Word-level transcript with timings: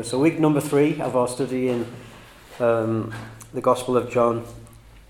So, 0.00 0.18
week 0.18 0.40
number 0.40 0.60
three 0.60 0.98
of 1.02 1.14
our 1.16 1.28
study 1.28 1.68
in 1.68 1.86
um, 2.58 3.12
the 3.52 3.60
Gospel 3.60 3.94
of 3.94 4.10
John, 4.10 4.46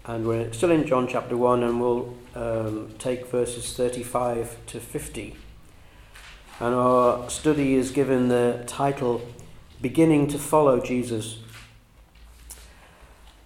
and 0.05 0.27
we're 0.27 0.53
still 0.53 0.73
in 0.73 0.85
John 0.89 1.07
chapter 1.07 1.37
1, 1.37 1.63
and 1.63 1.81
we'll 1.81 2.17
um, 2.35 2.93
take 2.99 3.29
verses 3.29 3.77
35 3.77 4.57
to 4.67 4.81
50. 4.81 5.37
And 6.59 6.75
our 6.75 7.31
study 7.31 7.75
is 7.75 7.93
given 7.93 8.27
the 8.27 8.65
title 8.67 9.23
Beginning 9.81 10.27
to 10.29 10.39
Follow 10.39 10.81
Jesus. 10.81 11.39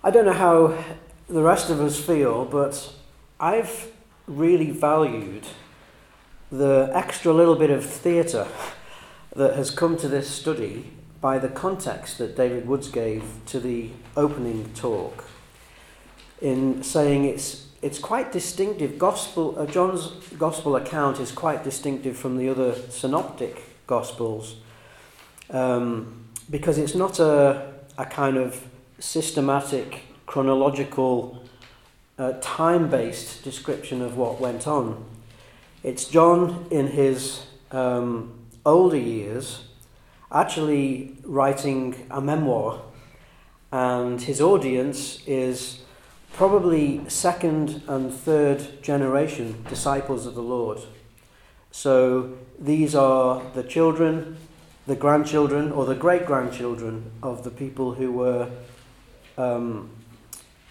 I 0.02 0.10
don't 0.10 0.24
know 0.24 0.32
how 0.32 0.82
the 1.28 1.42
rest 1.42 1.68
of 1.68 1.82
us 1.82 2.02
feel, 2.02 2.46
but 2.46 2.94
I've 3.38 3.92
really 4.26 4.70
valued 4.70 5.44
the 6.50 6.90
extra 6.94 7.34
little 7.34 7.56
bit 7.56 7.68
of 7.68 7.84
theatre 7.84 8.48
that 9.34 9.54
has 9.54 9.70
come 9.70 9.98
to 9.98 10.08
this 10.08 10.30
study 10.30 10.92
by 11.26 11.38
the 11.40 11.48
context 11.48 12.18
that 12.18 12.36
David 12.36 12.68
Woods 12.68 12.88
gave 12.88 13.24
to 13.46 13.58
the 13.58 13.90
opening 14.16 14.72
talk 14.74 15.24
in 16.40 16.84
saying 16.84 17.24
it's 17.24 17.66
it's 17.82 17.98
quite 17.98 18.30
distinctive. 18.30 18.96
Gospel 18.96 19.58
uh, 19.58 19.66
John's 19.66 20.04
gospel 20.38 20.76
account 20.76 21.18
is 21.18 21.32
quite 21.32 21.64
distinctive 21.64 22.16
from 22.16 22.36
the 22.36 22.48
other 22.48 22.76
synoptic 22.90 23.54
gospels 23.88 24.54
um, 25.50 26.26
because 26.48 26.78
it's 26.78 26.94
not 26.94 27.18
a 27.18 27.72
a 27.98 28.06
kind 28.06 28.36
of 28.36 28.62
systematic 29.00 30.02
chronological 30.26 31.42
uh, 32.20 32.34
time-based 32.40 33.42
description 33.42 34.00
of 34.00 34.16
what 34.16 34.40
went 34.40 34.68
on. 34.68 35.04
It's 35.82 36.04
John 36.04 36.66
in 36.70 36.86
his 36.86 37.46
um, 37.72 38.32
older 38.64 39.02
years 39.16 39.65
actually 40.32 41.16
writing 41.24 42.06
a 42.10 42.20
memoir, 42.20 42.82
and 43.72 44.20
his 44.20 44.40
audience 44.40 45.22
is 45.26 45.80
probably 46.32 47.08
second 47.08 47.82
and 47.88 48.12
third 48.12 48.82
generation 48.82 49.64
disciples 49.68 50.26
of 50.26 50.34
the 50.34 50.42
Lord. 50.42 50.78
So 51.70 52.36
these 52.58 52.94
are 52.94 53.42
the 53.54 53.62
children, 53.62 54.36
the 54.86 54.96
grandchildren, 54.96 55.72
or 55.72 55.86
the 55.86 55.94
great 55.94 56.26
grandchildren 56.26 57.10
of 57.22 57.44
the 57.44 57.50
people 57.50 57.94
who 57.94 58.12
were 58.12 58.50
um, 59.38 59.90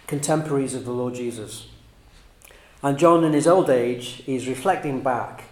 contemporaries 0.06 0.74
of 0.74 0.84
the 0.84 0.92
Lord 0.92 1.14
Jesus. 1.14 1.68
And 2.82 2.98
John, 2.98 3.24
in 3.24 3.32
his 3.32 3.46
old 3.46 3.70
age, 3.70 4.22
is 4.26 4.46
reflecting 4.46 5.00
back, 5.00 5.44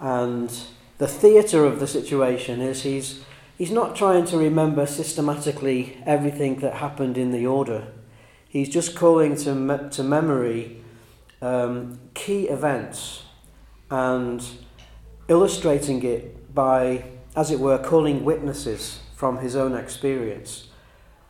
and 0.00 0.52
the 0.98 1.06
theatre 1.06 1.64
of 1.64 1.80
the 1.80 1.86
situation 1.86 2.60
is 2.60 2.82
he's 2.82 3.24
He's 3.58 3.70
not 3.70 3.96
trying 3.96 4.26
to 4.26 4.36
remember 4.36 4.84
systematically 4.84 5.96
everything 6.04 6.56
that 6.60 6.74
happened 6.74 7.16
in 7.16 7.30
the 7.30 7.46
order. 7.46 7.88
He's 8.46 8.68
just 8.68 8.94
calling 8.94 9.34
to, 9.36 9.54
me- 9.54 9.88
to 9.92 10.02
memory 10.02 10.82
um, 11.40 11.98
key 12.12 12.48
events 12.48 13.22
and 13.90 14.46
illustrating 15.28 16.02
it 16.04 16.54
by, 16.54 17.04
as 17.34 17.50
it 17.50 17.58
were, 17.58 17.78
calling 17.78 18.24
witnesses 18.26 19.00
from 19.14 19.38
his 19.38 19.56
own 19.56 19.74
experience 19.74 20.68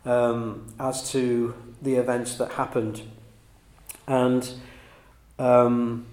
um, 0.04 0.66
as 0.80 1.08
to 1.12 1.54
the 1.80 1.94
events 1.94 2.34
that 2.38 2.52
happened. 2.52 3.02
And 4.08 4.48
um, 5.38 6.06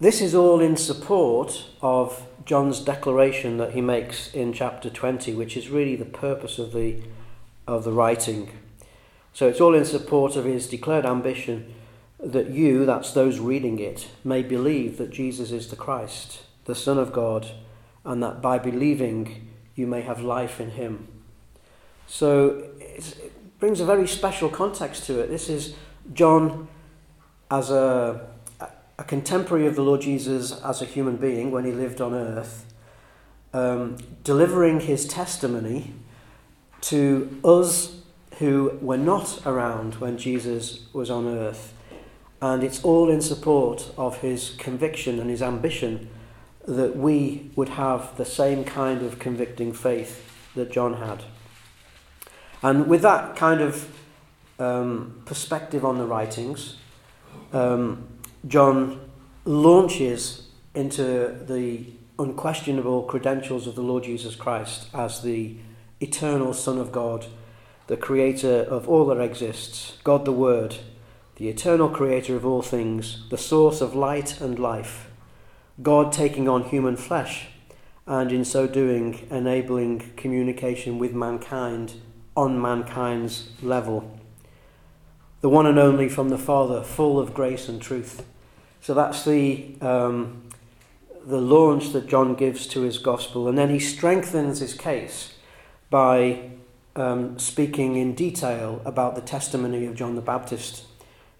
this 0.00 0.20
is 0.20 0.34
all 0.34 0.60
in 0.60 0.76
support 0.76 1.64
of 1.80 2.26
John's 2.46 2.80
declaration 2.80 3.58
that 3.58 3.72
he 3.72 3.80
makes 3.80 4.32
in 4.32 4.52
chapter 4.52 4.88
20, 4.88 5.34
which 5.34 5.56
is 5.56 5.68
really 5.68 5.96
the 5.96 6.04
purpose 6.04 6.58
of 6.58 6.72
the, 6.72 7.02
of 7.66 7.82
the 7.82 7.90
writing. 7.90 8.50
So 9.32 9.48
it's 9.48 9.60
all 9.60 9.74
in 9.74 9.84
support 9.84 10.36
of 10.36 10.44
his 10.44 10.68
declared 10.68 11.04
ambition 11.04 11.74
that 12.20 12.50
you, 12.50 12.86
that's 12.86 13.12
those 13.12 13.40
reading 13.40 13.80
it, 13.80 14.08
may 14.24 14.42
believe 14.42 14.96
that 14.96 15.10
Jesus 15.10 15.50
is 15.50 15.68
the 15.68 15.76
Christ, 15.76 16.44
the 16.64 16.74
Son 16.76 16.98
of 16.98 17.12
God, 17.12 17.48
and 18.04 18.22
that 18.22 18.40
by 18.40 18.58
believing 18.58 19.48
you 19.74 19.88
may 19.88 20.02
have 20.02 20.20
life 20.20 20.60
in 20.60 20.70
him. 20.70 21.08
So 22.06 22.64
it 22.78 23.32
brings 23.58 23.80
a 23.80 23.84
very 23.84 24.06
special 24.06 24.48
context 24.48 25.04
to 25.06 25.18
it. 25.18 25.28
This 25.28 25.48
is 25.48 25.74
John 26.14 26.68
as 27.50 27.70
a 27.70 28.28
a 28.98 29.04
contemporary 29.04 29.66
of 29.66 29.76
the 29.76 29.82
Lord 29.82 30.00
Jesus 30.00 30.52
as 30.62 30.80
a 30.80 30.84
human 30.84 31.16
being 31.16 31.50
when 31.50 31.64
he 31.64 31.72
lived 31.72 32.00
on 32.00 32.14
earth, 32.14 32.72
um, 33.52 33.98
delivering 34.24 34.80
his 34.80 35.06
testimony 35.06 35.92
to 36.82 37.40
us 37.44 38.00
who 38.38 38.78
were 38.80 38.98
not 38.98 39.40
around 39.46 39.96
when 39.96 40.18
Jesus 40.18 40.86
was 40.92 41.10
on 41.10 41.26
earth. 41.26 41.72
And 42.40 42.62
it's 42.62 42.82
all 42.84 43.10
in 43.10 43.20
support 43.20 43.90
of 43.96 44.18
his 44.18 44.54
conviction 44.58 45.18
and 45.18 45.30
his 45.30 45.42
ambition 45.42 46.10
that 46.66 46.96
we 46.96 47.50
would 47.56 47.70
have 47.70 48.16
the 48.16 48.24
same 48.24 48.64
kind 48.64 49.02
of 49.02 49.18
convicting 49.18 49.72
faith 49.72 50.30
that 50.54 50.70
John 50.70 50.94
had. 50.94 51.22
And 52.62 52.88
with 52.88 53.02
that 53.02 53.36
kind 53.36 53.60
of 53.60 53.88
um, 54.58 55.22
perspective 55.24 55.84
on 55.84 55.98
the 55.98 56.06
writings, 56.06 56.76
um, 57.52 58.06
John 58.46 59.00
launches 59.44 60.48
into 60.74 61.36
the 61.48 61.86
unquestionable 62.18 63.02
credentials 63.02 63.66
of 63.66 63.74
the 63.74 63.82
Lord 63.82 64.04
Jesus 64.04 64.36
Christ 64.36 64.88
as 64.94 65.22
the 65.22 65.56
eternal 66.00 66.52
Son 66.52 66.78
of 66.78 66.92
God, 66.92 67.26
the 67.88 67.96
creator 67.96 68.60
of 68.60 68.88
all 68.88 69.06
that 69.06 69.20
exists, 69.20 69.98
God 70.04 70.24
the 70.24 70.32
Word, 70.32 70.76
the 71.36 71.48
eternal 71.48 71.88
creator 71.88 72.36
of 72.36 72.46
all 72.46 72.62
things, 72.62 73.28
the 73.30 73.38
source 73.38 73.80
of 73.80 73.94
light 73.94 74.40
and 74.40 74.58
life, 74.58 75.10
God 75.82 76.12
taking 76.12 76.48
on 76.48 76.64
human 76.64 76.96
flesh, 76.96 77.48
and 78.06 78.30
in 78.30 78.44
so 78.44 78.68
doing 78.68 79.26
enabling 79.30 80.12
communication 80.16 80.98
with 80.98 81.12
mankind 81.12 81.94
on 82.36 82.60
mankind's 82.60 83.50
level. 83.60 84.20
The 85.40 85.48
one 85.48 85.66
and 85.66 85.78
only 85.78 86.08
from 86.08 86.28
the 86.28 86.38
Father, 86.38 86.82
full 86.82 87.18
of 87.18 87.34
grace 87.34 87.68
and 87.68 87.82
truth. 87.82 88.24
So 88.86 88.94
that's 88.94 89.24
the, 89.24 89.74
um, 89.80 90.44
the 91.26 91.40
launch 91.40 91.90
that 91.90 92.06
John 92.06 92.36
gives 92.36 92.68
to 92.68 92.82
his 92.82 92.98
gospel. 92.98 93.48
And 93.48 93.58
then 93.58 93.68
he 93.68 93.80
strengthens 93.80 94.60
his 94.60 94.74
case 94.74 95.34
by 95.90 96.50
um, 96.94 97.36
speaking 97.36 97.96
in 97.96 98.14
detail 98.14 98.80
about 98.84 99.16
the 99.16 99.22
testimony 99.22 99.86
of 99.86 99.96
John 99.96 100.14
the 100.14 100.20
Baptist, 100.20 100.84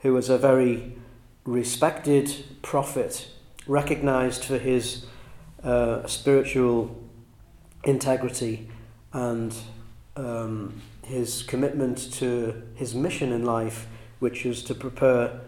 who 0.00 0.12
was 0.12 0.28
a 0.28 0.36
very 0.36 0.96
respected 1.44 2.34
prophet, 2.62 3.28
recognized 3.68 4.42
for 4.42 4.58
his 4.58 5.06
uh, 5.62 6.04
spiritual 6.08 7.00
integrity 7.84 8.68
and 9.12 9.54
um, 10.16 10.82
his 11.04 11.44
commitment 11.44 12.12
to 12.14 12.60
his 12.74 12.92
mission 12.92 13.30
in 13.30 13.44
life, 13.44 13.86
which 14.18 14.44
was 14.44 14.64
to 14.64 14.74
prepare 14.74 15.42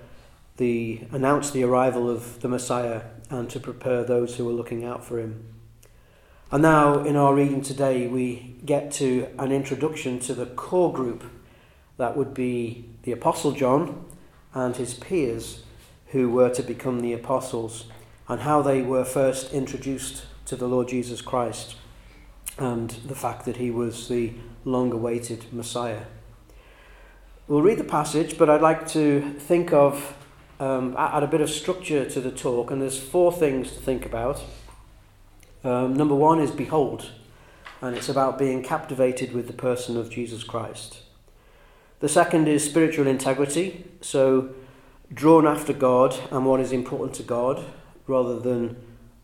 the, 0.58 1.00
announce 1.10 1.50
the 1.50 1.64
arrival 1.64 2.10
of 2.10 2.41
the 2.41 2.48
Messiah 2.48 3.02
and 3.30 3.48
to 3.50 3.58
prepare 3.58 4.04
those 4.04 4.36
who 4.36 4.48
are 4.48 4.52
looking 4.52 4.84
out 4.84 5.04
for 5.04 5.19
him. 5.19 5.44
And 6.50 6.62
now, 6.62 7.04
in 7.04 7.16
our 7.16 7.34
reading 7.34 7.62
today, 7.62 8.06
we 8.06 8.56
get 8.64 8.91
to 8.92 9.28
an 9.38 9.52
introduction 9.52 10.19
to 10.20 10.34
the 10.34 10.46
core 10.46 10.92
group 10.92 11.24
that 11.96 12.16
would 12.16 12.32
be 12.32 12.88
the 13.02 13.12
Apostle 13.12 13.52
John 13.52 14.04
and 14.54 14.76
his 14.76 14.94
peers 14.94 15.62
who 16.08 16.30
were 16.30 16.50
to 16.50 16.62
become 16.62 17.00
the 17.00 17.12
apostles 17.12 17.84
and 18.28 18.40
how 18.40 18.62
they 18.62 18.82
were 18.82 19.04
first 19.04 19.52
introduced 19.52 20.25
to 20.46 20.56
the 20.56 20.66
Lord 20.66 20.88
Jesus 20.88 21.20
Christ 21.20 21.76
and 22.56 22.90
the 22.90 23.14
fact 23.14 23.44
that 23.44 23.58
he 23.58 23.70
was 23.70 24.08
the 24.08 24.32
long 24.64 24.92
awaited 24.92 25.52
Messiah. 25.52 26.05
We'll 27.46 27.62
read 27.62 27.78
the 27.78 27.84
passage, 27.84 28.37
but 28.37 28.50
I'd 28.50 28.62
like 28.62 28.88
to 28.88 29.34
think 29.38 29.72
of 29.72 30.14
um, 30.60 30.94
add 30.99 31.22
a 31.22 31.26
bit 31.26 31.40
of 31.40 31.50
structure 31.50 32.08
to 32.08 32.20
the 32.20 32.31
talk, 32.31 32.70
and 32.70 32.82
there's 32.82 32.99
four 32.99 33.32
things 33.32 33.72
to 33.72 33.78
think 33.81 34.05
about. 34.05 34.43
Um, 35.64 35.94
number 35.94 36.14
one 36.14 36.40
is 36.40 36.50
behold, 36.50 37.10
and 37.81 37.96
it's 37.96 38.08
about 38.08 38.38
being 38.38 38.62
captivated 38.62 39.32
with 39.32 39.46
the 39.46 39.52
person 39.52 39.96
of 39.96 40.10
Jesus 40.10 40.44
Christ. 40.44 40.99
The 42.00 42.08
second 42.08 42.49
is 42.49 42.64
spiritual 42.64 43.06
integrity, 43.06 43.84
so 44.00 44.50
drawn 45.12 45.46
after 45.46 45.72
God 45.72 46.16
and 46.31 46.46
what 46.46 46.60
is 46.60 46.72
important 46.72 47.14
to 47.14 47.22
God, 47.22 47.64
rather 48.06 48.38
than 48.38 48.76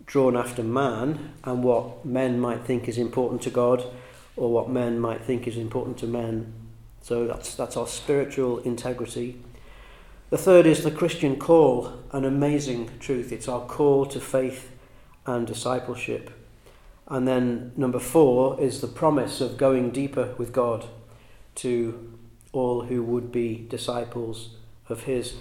drawn 0.07 0.37
after 0.37 0.63
man 0.63 1.33
and 1.45 1.63
what 1.65 2.05
men 2.05 2.39
might 2.39 2.63
think 2.65 2.89
is 2.89 2.99
important 2.99 3.43
to 3.43 3.51
God 3.51 3.85
or 4.37 4.51
what 4.51 4.69
men 4.69 4.99
might 4.99 5.23
think 5.23 5.47
is 5.47 5.57
important 5.57 5.99
to 5.99 6.07
men. 6.07 6.53
So 7.01 7.27
that's, 7.27 7.55
that's 7.55 7.77
our 7.77 7.87
spiritual 7.87 8.59
integrity. 8.61 9.41
The 10.35 10.43
third 10.43 10.67
is 10.67 10.83
the 10.83 10.91
Christian 10.91 11.37
call, 11.37 11.93
an 12.11 12.25
amazing 12.25 12.91
truth. 12.99 13.31
It's 13.31 13.47
our 13.47 13.61
call 13.61 14.05
to 14.07 14.19
faith 14.21 14.69
and 15.27 15.47
discipleship. 15.47 16.29
And 17.07 17.29
then 17.29 17.71
number 17.77 18.01
four 18.01 18.61
is 18.61 18.81
the 18.81 18.89
promise 18.89 19.41
of 19.41 19.57
going 19.57 19.93
deeper 19.93 20.35
with 20.37 20.53
God 20.53 20.87
to 21.55 22.19
all 22.51 22.87
who 22.87 23.01
would 23.05 23.31
be 23.31 23.65
disciples 23.69 24.57
of 24.89 25.05
His. 25.05 25.35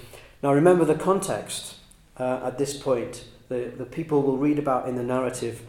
Now 0.44 0.54
remember 0.54 0.86
the 0.86 0.94
context 0.94 1.78
uh, 2.20 2.42
at 2.44 2.60
this 2.60 2.78
point. 2.78 3.26
The, 3.50 3.74
the 3.76 3.86
people 3.86 4.22
will 4.22 4.38
read 4.38 4.60
about 4.60 4.88
in 4.88 4.96
the 4.96 5.02
narrative 5.02 5.64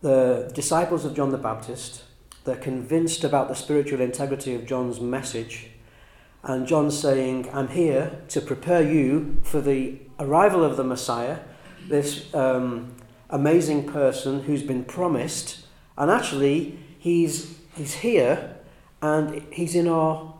the 0.00 0.50
disciples 0.54 1.04
of 1.04 1.14
John 1.14 1.32
the 1.32 1.36
Baptist. 1.36 2.04
They're 2.44 2.56
convinced 2.56 3.24
about 3.24 3.48
the 3.48 3.54
spiritual 3.54 4.00
integrity 4.00 4.54
of 4.54 4.64
John's 4.64 5.02
message. 5.02 5.68
And 6.44 6.66
John's 6.66 6.98
saying, 6.98 7.48
I'm 7.54 7.68
here 7.68 8.20
to 8.28 8.40
prepare 8.40 8.82
you 8.82 9.40
for 9.42 9.62
the 9.62 9.98
arrival 10.18 10.62
of 10.62 10.76
the 10.76 10.84
Messiah, 10.84 11.38
this 11.88 12.32
um, 12.34 12.94
amazing 13.30 13.88
person 13.88 14.42
who's 14.42 14.62
been 14.62 14.84
promised. 14.84 15.64
And 15.96 16.10
actually, 16.10 16.78
he's, 16.98 17.58
he's 17.74 17.94
here 17.94 18.56
and 19.00 19.42
he's 19.50 19.74
in 19.74 19.88
our, 19.88 20.34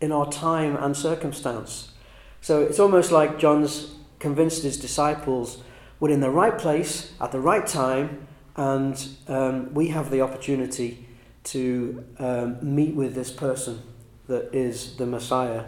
in 0.00 0.10
our 0.10 0.30
time 0.30 0.76
and 0.76 0.96
circumstance. 0.96 1.92
So 2.40 2.60
it's 2.62 2.80
almost 2.80 3.12
like 3.12 3.38
John's 3.38 3.94
convinced 4.18 4.64
his 4.64 4.76
disciples 4.76 5.62
we're 6.00 6.10
in 6.10 6.20
the 6.20 6.30
right 6.30 6.58
place 6.58 7.12
at 7.20 7.32
the 7.32 7.40
right 7.40 7.66
time, 7.66 8.26
and 8.56 9.08
um, 9.28 9.72
we 9.72 9.88
have 9.88 10.10
the 10.10 10.20
opportunity 10.20 11.06
to 11.44 12.04
um, 12.18 12.58
meet 12.60 12.94
with 12.94 13.14
this 13.14 13.30
person 13.30 13.80
that 14.26 14.54
is 14.54 14.96
the 14.96 15.06
Messiah. 15.06 15.64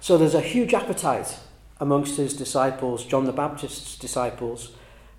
So 0.00 0.18
there's 0.18 0.34
a 0.34 0.40
huge 0.40 0.74
appetite 0.74 1.38
amongst 1.78 2.16
his 2.16 2.34
disciples, 2.34 3.04
John 3.04 3.24
the 3.24 3.32
Baptist's 3.32 3.96
disciples, 3.96 4.72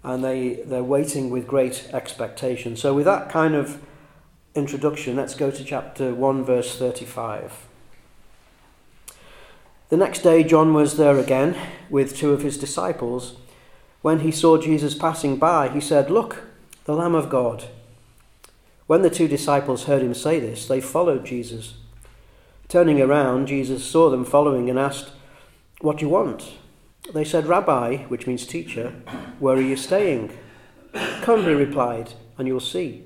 and 0.04 0.24
they, 0.24 0.56
they're 0.66 0.84
waiting 0.84 1.30
with 1.30 1.48
great 1.48 1.90
expectation. 1.94 2.76
So, 2.76 2.94
with 2.94 3.06
that 3.06 3.30
kind 3.30 3.56
of 3.56 3.82
introduction, 4.56 5.16
let's 5.16 5.36
go 5.36 5.52
to 5.52 5.64
chapter 5.64 6.14
1, 6.14 6.44
verse 6.44 6.78
35. 6.78 7.68
The 9.90 9.98
next 9.98 10.20
day, 10.20 10.44
John 10.44 10.74
was 10.74 10.98
there 10.98 11.18
again 11.18 11.56
with 11.90 12.18
two 12.18 12.32
of 12.32 12.42
his 12.42 12.58
disciples. 12.58 13.36
When 14.02 14.20
he 14.20 14.32
saw 14.32 14.58
Jesus 14.58 14.96
passing 14.96 15.38
by, 15.38 15.70
he 15.70 15.80
said, 15.80 16.10
Look, 16.10 16.44
the 16.86 16.96
Lamb 16.96 17.16
of 17.16 17.30
God. 17.30 17.66
When 18.88 19.02
the 19.02 19.10
two 19.10 19.28
disciples 19.28 19.86
heard 19.86 20.02
him 20.02 20.14
say 20.14 20.40
this, 20.40 20.68
they 20.68 20.82
followed 20.82 21.26
Jesus. 21.26 21.76
Turning 22.74 23.00
around, 23.00 23.46
Jesus 23.46 23.86
saw 23.86 24.10
them 24.10 24.26
following 24.26 24.68
and 24.68 24.80
asked, 24.80 25.12
What 25.82 25.98
do 25.98 26.06
you 26.06 26.10
want? 26.10 26.54
They 27.14 27.24
said, 27.24 27.46
Rabbi, 27.46 28.06
which 28.06 28.26
means 28.26 28.48
teacher, 28.48 28.96
where 29.38 29.58
are 29.58 29.62
you 29.62 29.76
staying? 29.76 30.36
Come, 31.22 31.44
he 31.44 31.52
replied, 31.52 32.14
and 32.36 32.48
you'll 32.48 32.60
see. 32.60 33.04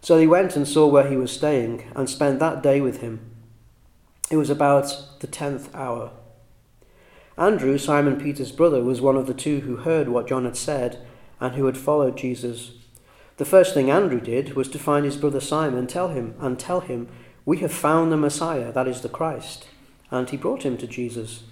So 0.00 0.16
they 0.16 0.26
went 0.26 0.56
and 0.56 0.66
saw 0.66 0.88
where 0.88 1.08
he 1.08 1.16
was 1.16 1.30
staying 1.30 1.88
and 1.94 2.10
spent 2.10 2.40
that 2.40 2.64
day 2.64 2.80
with 2.80 3.00
him. 3.00 3.20
It 4.28 4.38
was 4.38 4.50
about 4.50 5.20
the 5.20 5.28
tenth 5.28 5.72
hour. 5.72 6.10
Andrew, 7.38 7.78
Simon 7.78 8.20
Peter's 8.20 8.50
brother, 8.50 8.82
was 8.82 9.00
one 9.00 9.14
of 9.14 9.28
the 9.28 9.34
two 9.34 9.60
who 9.60 9.76
heard 9.76 10.08
what 10.08 10.26
John 10.26 10.46
had 10.46 10.56
said 10.56 10.98
and 11.38 11.54
who 11.54 11.66
had 11.66 11.78
followed 11.78 12.16
Jesus. 12.16 12.72
The 13.36 13.44
first 13.44 13.72
thing 13.72 13.88
Andrew 13.88 14.20
did 14.20 14.56
was 14.56 14.68
to 14.70 14.80
find 14.80 15.04
his 15.04 15.16
brother 15.16 15.40
Simon 15.40 15.86
tell 15.86 16.08
him 16.08 16.34
and 16.40 16.58
tell 16.58 16.80
him, 16.80 17.06
"We 17.44 17.58
have 17.58 17.72
found 17.72 18.10
the 18.10 18.16
Messiah, 18.16 18.72
that 18.72 18.88
is 18.88 19.00
the 19.00 19.08
Christ." 19.08 19.66
And 20.10 20.30
he 20.30 20.36
brought 20.36 20.64
him 20.64 20.76
to 20.78 20.86
Jesus. 20.86 21.44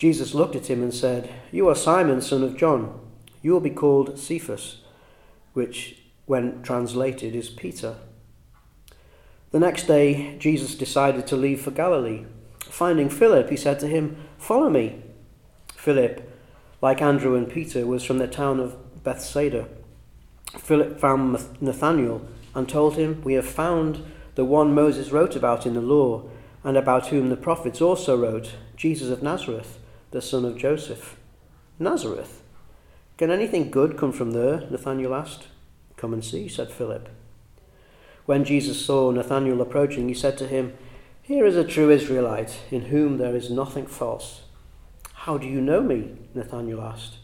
Jesus 0.00 0.32
looked 0.32 0.56
at 0.56 0.70
him 0.70 0.82
and 0.82 0.94
said, 0.94 1.28
You 1.52 1.68
are 1.68 1.74
Simon, 1.74 2.22
son 2.22 2.42
of 2.42 2.56
John. 2.56 2.98
You 3.42 3.52
will 3.52 3.60
be 3.60 3.68
called 3.68 4.18
Cephas, 4.18 4.78
which, 5.52 5.98
when 6.24 6.62
translated, 6.62 7.34
is 7.34 7.50
Peter. 7.50 7.96
The 9.50 9.60
next 9.60 9.86
day, 9.86 10.38
Jesus 10.38 10.74
decided 10.74 11.26
to 11.26 11.36
leave 11.36 11.60
for 11.60 11.70
Galilee. 11.70 12.24
Finding 12.60 13.10
Philip, 13.10 13.50
he 13.50 13.58
said 13.58 13.78
to 13.80 13.88
him, 13.88 14.16
Follow 14.38 14.70
me. 14.70 15.02
Philip, 15.74 16.26
like 16.80 17.02
Andrew 17.02 17.34
and 17.36 17.50
Peter, 17.50 17.86
was 17.86 18.02
from 18.02 18.16
the 18.16 18.26
town 18.26 18.58
of 18.58 19.04
Bethsaida. 19.04 19.68
Philip 20.56 20.98
found 20.98 21.60
Nathanael 21.60 22.26
and 22.54 22.66
told 22.66 22.96
him, 22.96 23.20
We 23.22 23.34
have 23.34 23.46
found 23.46 24.02
the 24.40 24.44
one 24.46 24.74
Moses 24.74 25.12
wrote 25.12 25.36
about 25.36 25.66
in 25.66 25.74
the 25.74 25.82
law, 25.82 26.22
and 26.64 26.74
about 26.74 27.08
whom 27.08 27.28
the 27.28 27.36
prophets 27.36 27.82
also 27.82 28.16
wrote, 28.16 28.54
Jesus 28.74 29.10
of 29.10 29.22
Nazareth 29.22 29.78
the 30.12 30.22
son 30.22 30.46
of 30.46 30.56
Joseph. 30.56 31.18
Nazareth. 31.78 32.40
Can 33.18 33.30
anything 33.30 33.70
good 33.70 33.98
come 33.98 34.12
from 34.12 34.30
there? 34.30 34.66
Nathanael 34.70 35.14
asked. 35.14 35.48
Come 35.98 36.14
and 36.14 36.24
see, 36.24 36.48
said 36.48 36.70
Philip. 36.70 37.10
When 38.24 38.46
Jesus 38.46 38.82
saw 38.82 39.10
Nathanael 39.10 39.60
approaching, 39.60 40.08
he 40.08 40.14
said 40.14 40.38
to 40.38 40.48
him, 40.48 40.72
Here 41.20 41.44
is 41.44 41.56
a 41.56 41.62
true 41.62 41.90
Israelite, 41.90 42.60
in 42.70 42.86
whom 42.86 43.18
there 43.18 43.36
is 43.36 43.50
nothing 43.50 43.84
false. 43.84 44.44
How 45.12 45.36
do 45.36 45.46
you 45.46 45.60
know 45.60 45.82
me? 45.82 46.16
Nathanael 46.32 46.80
asked. 46.80 47.18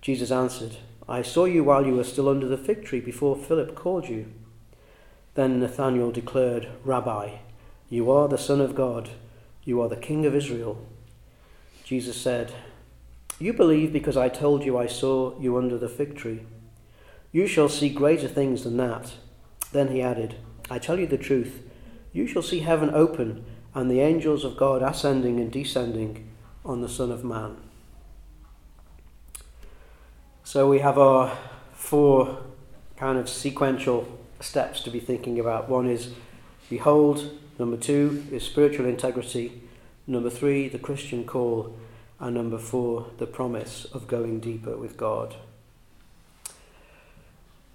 Jesus 0.00 0.30
answered, 0.30 0.76
I 1.08 1.22
saw 1.22 1.46
you 1.46 1.64
while 1.64 1.84
you 1.84 1.96
were 1.96 2.04
still 2.04 2.28
under 2.28 2.46
the 2.46 2.56
fig 2.56 2.84
tree 2.84 3.00
before 3.00 3.34
Philip 3.34 3.74
called 3.74 4.08
you. 4.08 4.26
Then 5.34 5.60
Nathanael 5.60 6.10
declared, 6.10 6.68
Rabbi, 6.84 7.36
you 7.88 8.10
are 8.10 8.28
the 8.28 8.38
Son 8.38 8.60
of 8.60 8.74
God, 8.74 9.10
you 9.64 9.80
are 9.80 9.88
the 9.88 9.96
King 9.96 10.26
of 10.26 10.34
Israel. 10.34 10.86
Jesus 11.84 12.20
said, 12.20 12.52
You 13.38 13.52
believe 13.52 13.92
because 13.92 14.16
I 14.16 14.28
told 14.28 14.64
you 14.64 14.76
I 14.76 14.86
saw 14.86 15.38
you 15.40 15.56
under 15.56 15.78
the 15.78 15.88
fig 15.88 16.16
tree. 16.16 16.40
You 17.32 17.46
shall 17.46 17.68
see 17.68 17.88
greater 17.88 18.28
things 18.28 18.64
than 18.64 18.76
that. 18.76 19.14
Then 19.72 19.88
he 19.88 20.02
added, 20.02 20.36
I 20.68 20.78
tell 20.78 20.98
you 20.98 21.06
the 21.06 21.18
truth. 21.18 21.62
You 22.12 22.26
shall 22.26 22.42
see 22.42 22.60
heaven 22.60 22.90
open 22.92 23.44
and 23.74 23.90
the 23.90 24.00
angels 24.00 24.44
of 24.44 24.56
God 24.56 24.82
ascending 24.82 25.38
and 25.38 25.50
descending 25.50 26.28
on 26.64 26.80
the 26.80 26.88
Son 26.88 27.12
of 27.12 27.24
Man. 27.24 27.56
So 30.42 30.68
we 30.68 30.80
have 30.80 30.98
our 30.98 31.36
four 31.72 32.40
kind 32.96 33.18
of 33.18 33.28
sequential 33.28 34.19
steps 34.40 34.82
to 34.82 34.90
be 34.90 35.00
thinking 35.00 35.38
about. 35.38 35.68
One 35.68 35.88
is 35.88 36.12
behold, 36.68 37.30
number 37.58 37.76
two 37.76 38.24
is 38.32 38.42
spiritual 38.42 38.86
integrity, 38.86 39.62
Number 40.10 40.28
three, 40.28 40.68
the 40.68 40.78
Christian 40.80 41.24
call. 41.24 41.76
And 42.18 42.34
number 42.34 42.58
four, 42.58 43.06
the 43.18 43.28
promise 43.28 43.86
of 43.92 44.08
going 44.08 44.40
deeper 44.40 44.76
with 44.76 44.96
God. 44.96 45.36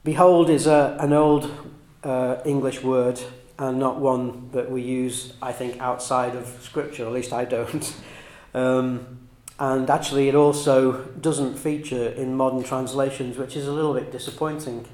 Behold 0.04 0.50
is 0.50 0.68
a, 0.68 0.98
an 1.00 1.14
old 1.14 1.50
uh, 2.04 2.38
English 2.46 2.84
word 2.84 3.22
and 3.58 3.80
not 3.80 4.02
one 4.02 4.50
that 4.52 4.70
we 4.70 4.82
use, 4.82 5.32
I 5.42 5.54
think, 5.54 5.80
outside 5.80 6.36
of 6.36 6.46
Scripture, 6.62 7.06
at 7.06 7.14
least 7.14 7.34
I 7.34 7.46
don't. 7.46 7.96
Um, 8.54 9.28
and 9.60 9.90
actually, 9.90 10.30
it 10.30 10.36
also 10.36 11.04
doesn't 11.20 11.56
feature 11.58 12.08
in 12.08 12.36
modern 12.36 12.64
translations, 12.64 13.36
which 13.36 13.58
is 13.58 13.68
a 13.68 13.74
little 13.74 13.94
bit 13.94 14.10
disappointing. 14.10 14.88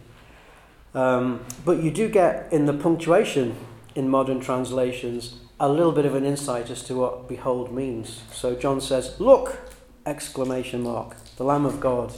Um, 0.94 1.46
but 1.64 1.82
you 1.84 1.92
do 1.92 2.10
get 2.10 2.52
in 2.52 2.66
the 2.66 2.74
punctuation 2.74 3.56
in 3.96 4.10
modern 4.10 4.40
translations 4.40 5.36
a 5.60 5.70
little 5.70 5.92
bit 5.92 6.06
of 6.06 6.16
an 6.16 6.26
insight 6.26 6.70
as 6.70 6.84
to 6.84 6.96
what 6.96 7.30
behold 7.30 7.74
means. 7.74 8.24
So 8.32 8.56
John 8.56 8.82
says, 8.82 9.20
Look! 9.20 9.60
Exclamation 10.06 10.82
mark. 10.82 11.16
The 11.38 11.44
Lamb 11.44 11.66
of 11.66 11.80
God 11.80 12.14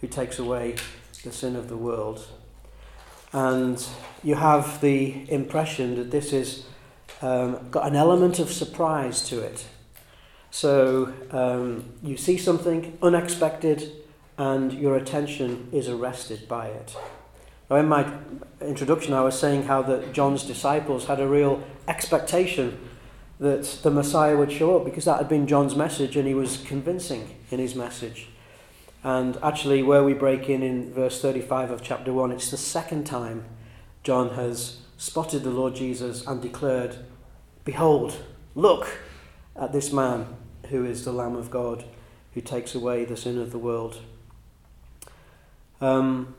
who 0.00 0.06
takes 0.06 0.38
away 0.38 0.76
the 1.22 1.32
sin 1.32 1.54
of 1.54 1.68
the 1.68 1.76
world. 1.76 2.26
And 3.32 3.86
you 4.22 4.36
have 4.36 4.80
the 4.80 5.30
impression 5.30 5.96
that 5.96 6.10
this 6.10 6.32
is 6.32 6.64
um, 7.20 7.68
got 7.70 7.86
an 7.86 7.96
element 7.96 8.38
of 8.38 8.50
surprise 8.50 9.28
to 9.28 9.40
it. 9.40 9.66
So 10.50 11.12
um, 11.30 11.92
you 12.02 12.16
see 12.16 12.38
something 12.38 12.96
unexpected 13.02 13.92
and 14.38 14.72
your 14.72 14.96
attention 14.96 15.68
is 15.72 15.88
arrested 15.88 16.48
by 16.48 16.68
it. 16.68 16.96
Now, 17.68 17.76
in 17.76 17.88
my 17.88 18.10
introduction, 18.60 19.12
I 19.12 19.22
was 19.22 19.38
saying 19.38 19.64
how 19.64 19.82
that 19.82 20.12
John's 20.12 20.44
disciples 20.44 21.06
had 21.06 21.20
a 21.20 21.26
real 21.26 21.64
expectation 21.88 22.78
that 23.38 23.64
the 23.82 23.90
Messiah 23.90 24.36
would 24.36 24.52
show 24.52 24.76
up 24.76 24.84
because 24.84 25.04
that 25.04 25.18
had 25.18 25.28
been 25.28 25.46
John's 25.46 25.74
message 25.74 26.16
and 26.16 26.26
he 26.26 26.34
was 26.34 26.58
convincing 26.58 27.36
in 27.50 27.58
his 27.58 27.74
message. 27.74 28.28
And 29.02 29.36
actually, 29.42 29.82
where 29.82 30.02
we 30.02 30.14
break 30.14 30.48
in 30.48 30.62
in 30.62 30.92
verse 30.92 31.20
35 31.20 31.70
of 31.70 31.82
chapter 31.82 32.12
1, 32.12 32.32
it's 32.32 32.50
the 32.50 32.56
second 32.56 33.04
time 33.04 33.44
John 34.02 34.34
has 34.34 34.78
spotted 34.96 35.42
the 35.42 35.50
Lord 35.50 35.74
Jesus 35.74 36.26
and 36.26 36.40
declared, 36.40 36.96
Behold, 37.64 38.16
look 38.54 38.88
at 39.54 39.72
this 39.72 39.92
man 39.92 40.26
who 40.70 40.84
is 40.84 41.04
the 41.04 41.12
Lamb 41.12 41.36
of 41.36 41.50
God 41.50 41.84
who 42.34 42.40
takes 42.40 42.74
away 42.74 43.04
the 43.04 43.16
sin 43.16 43.38
of 43.38 43.50
the 43.50 43.58
world. 43.58 44.00
Um, 45.80 46.34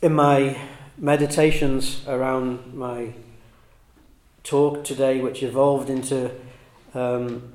in 0.00 0.12
my 0.12 0.56
meditations 0.96 2.06
around 2.06 2.74
my 2.74 3.12
talk 4.44 4.84
today, 4.84 5.20
which 5.20 5.42
evolved 5.42 5.90
into 5.90 6.30
um, 6.94 7.52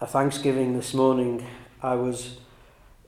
a 0.00 0.06
Thanksgiving 0.06 0.74
this 0.74 0.92
morning, 0.92 1.46
I 1.82 1.94
was 1.94 2.38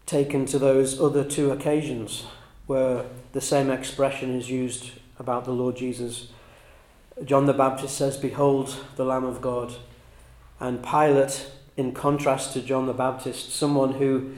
taken 0.06 0.46
to 0.46 0.58
those 0.58 1.00
other 1.00 1.22
two 1.22 1.50
occasions 1.50 2.24
where 2.66 3.04
the 3.32 3.40
same 3.40 3.70
expression 3.70 4.34
is 4.34 4.50
used 4.50 4.92
about 5.18 5.44
the 5.44 5.52
Lord 5.52 5.76
Jesus. 5.76 6.28
John 7.24 7.44
the 7.44 7.52
Baptist 7.52 7.96
says, 7.96 8.16
Behold 8.16 8.74
the 8.96 9.04
Lamb 9.04 9.24
of 9.24 9.42
God. 9.42 9.74
And 10.60 10.82
Pilate, 10.82 11.50
in 11.76 11.92
contrast 11.92 12.54
to 12.54 12.62
John 12.62 12.86
the 12.86 12.94
Baptist, 12.94 13.52
someone 13.52 13.94
who 13.94 14.32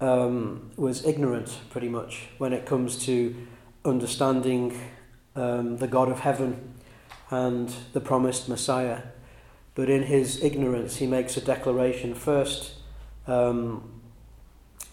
um, 0.00 0.72
was 0.76 1.04
ignorant 1.04 1.58
pretty 1.70 1.88
much 1.88 2.26
when 2.38 2.52
it 2.52 2.66
comes 2.66 3.04
to 3.06 3.34
understanding 3.84 4.78
um, 5.36 5.78
the 5.78 5.86
God 5.86 6.08
of 6.10 6.20
heaven 6.20 6.74
and 7.30 7.74
the 7.92 8.00
promised 8.00 8.48
Messiah. 8.48 9.02
But 9.74 9.90
in 9.90 10.04
his 10.04 10.42
ignorance, 10.42 10.96
he 10.96 11.06
makes 11.06 11.36
a 11.36 11.40
declaration 11.40 12.14
first, 12.14 12.74
um, 13.26 13.90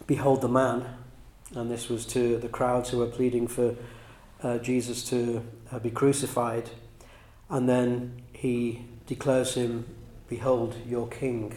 Behold 0.07 0.41
the 0.41 0.49
man. 0.49 0.85
And 1.53 1.69
this 1.69 1.89
was 1.89 2.05
to 2.07 2.37
the 2.37 2.49
crowds 2.49 2.89
who 2.89 2.97
were 2.97 3.07
pleading 3.07 3.47
for 3.47 3.75
uh, 4.41 4.57
Jesus 4.57 5.03
to 5.09 5.43
uh, 5.71 5.79
be 5.79 5.91
crucified. 5.91 6.69
And 7.49 7.69
then 7.69 8.21
he 8.33 8.85
declares 9.05 9.53
him, 9.53 9.85
Behold 10.27 10.75
your 10.87 11.07
king. 11.07 11.55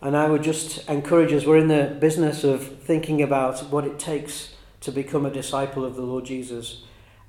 And 0.00 0.16
I 0.16 0.28
would 0.28 0.42
just 0.42 0.88
encourage 0.88 1.32
us, 1.32 1.46
we're 1.46 1.58
in 1.58 1.68
the 1.68 1.96
business 2.00 2.42
of 2.42 2.80
thinking 2.80 3.22
about 3.22 3.70
what 3.70 3.84
it 3.84 3.98
takes 3.98 4.51
to 4.82 4.92
become 4.92 5.24
a 5.24 5.30
disciple 5.30 5.84
of 5.84 5.96
the 5.96 6.02
Lord 6.02 6.24
Jesus. 6.24 6.82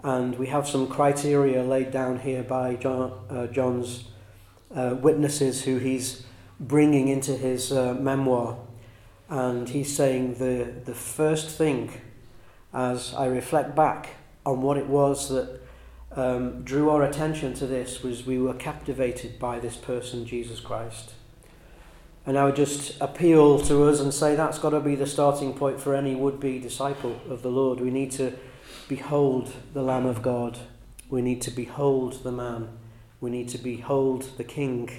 And 0.04 0.38
we 0.38 0.48
have 0.48 0.68
some 0.68 0.88
criteria 0.88 1.64
laid 1.64 1.92
down 1.92 2.20
here 2.20 2.44
by 2.44 2.76
John, 2.76 3.14
uh, 3.30 3.48
John's 3.48 4.06
uh, 4.76 4.96
witnesses 5.00 5.64
who 5.64 5.78
he's 5.78 6.26
bringing 6.60 7.08
into 7.08 7.38
his 7.38 7.72
uh, 7.72 7.94
memoir. 7.94 8.58
And 9.30 9.70
he's 9.70 9.96
saying 9.96 10.36
the, 10.36 10.74
the 10.84 10.94
first 10.94 11.50
thing, 11.50 11.92
as 12.74 13.14
I 13.14 13.28
reflect 13.28 13.76
back 13.76 14.10
on 14.46 14.62
what 14.62 14.78
it 14.78 14.88
was 14.88 15.30
that 15.30 15.62
um, 16.16 16.64
drew 16.64 16.90
our 16.90 17.04
attention 17.04 17.54
to 17.56 17.66
this, 17.68 18.04
was 18.04 18.26
we 18.26 18.38
were 18.38 18.54
captivated 18.54 19.40
by 19.40 19.60
this 19.60 19.78
person, 19.78 20.26
Jesus 20.26 20.60
Christ. 20.60 21.14
And 22.26 22.38
I 22.38 22.46
would 22.46 22.56
just 22.56 23.00
appeal 23.02 23.60
to 23.62 23.84
us 23.84 24.00
and 24.00 24.14
say 24.14 24.36
that's 24.36 24.58
got 24.58 24.70
to 24.70 24.80
be 24.80 24.96
the 24.96 25.06
starting 25.06 25.54
point 25.54 25.82
for 25.82 25.94
any 25.94 26.16
would 26.16 26.40
be 26.40 26.58
disciple 26.58 27.20
of 27.30 27.42
the 27.42 27.50
Lord. 27.50 27.82
We 27.82 27.92
need 27.92 28.12
to 28.12 28.34
behold 28.88 29.52
the 29.74 29.82
Lamb 29.82 30.06
of 30.06 30.22
God. 30.22 30.58
We 31.10 31.22
need 31.22 31.42
to 31.42 31.52
behold 31.52 32.24
the 32.24 32.32
man. 32.32 32.70
We 33.20 33.30
need 33.30 33.50
to 33.50 33.58
behold 33.58 34.38
the 34.38 34.46
King. 34.46 34.90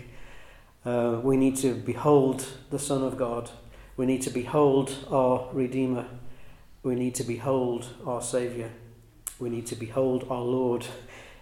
Uh, 0.84 1.20
we 1.22 1.38
need 1.38 1.56
to 1.56 1.74
behold 1.74 2.46
the 2.70 2.78
Son 2.78 3.02
of 3.02 3.16
God. 3.16 3.50
We 3.96 4.04
need 4.04 4.20
to 4.22 4.30
behold 4.30 4.94
our 5.10 5.48
Redeemer. 5.52 6.06
We 6.82 6.94
need 6.94 7.14
to 7.14 7.24
behold 7.24 7.86
our 8.06 8.20
Saviour. 8.20 8.68
We 9.38 9.48
need 9.48 9.66
to 9.68 9.76
behold 9.76 10.26
our 10.28 10.42
Lord. 10.42 10.86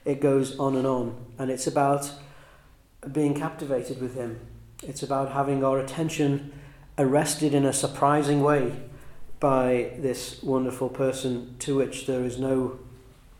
It 0.04 0.20
goes 0.20 0.56
on 0.60 0.76
and 0.76 0.86
on. 0.86 1.26
And 1.38 1.50
it's 1.50 1.66
about 1.66 2.12
being 3.10 3.34
captivated 3.34 4.00
with 4.00 4.14
Him 4.14 4.38
it's 4.82 5.02
about 5.02 5.32
having 5.32 5.64
our 5.64 5.78
attention 5.78 6.52
arrested 6.98 7.54
in 7.54 7.64
a 7.64 7.72
surprising 7.72 8.42
way 8.42 8.76
by 9.40 9.92
this 9.98 10.42
wonderful 10.42 10.88
person 10.88 11.56
to 11.58 11.76
which 11.76 12.06
there 12.06 12.24
is 12.24 12.38
no 12.38 12.78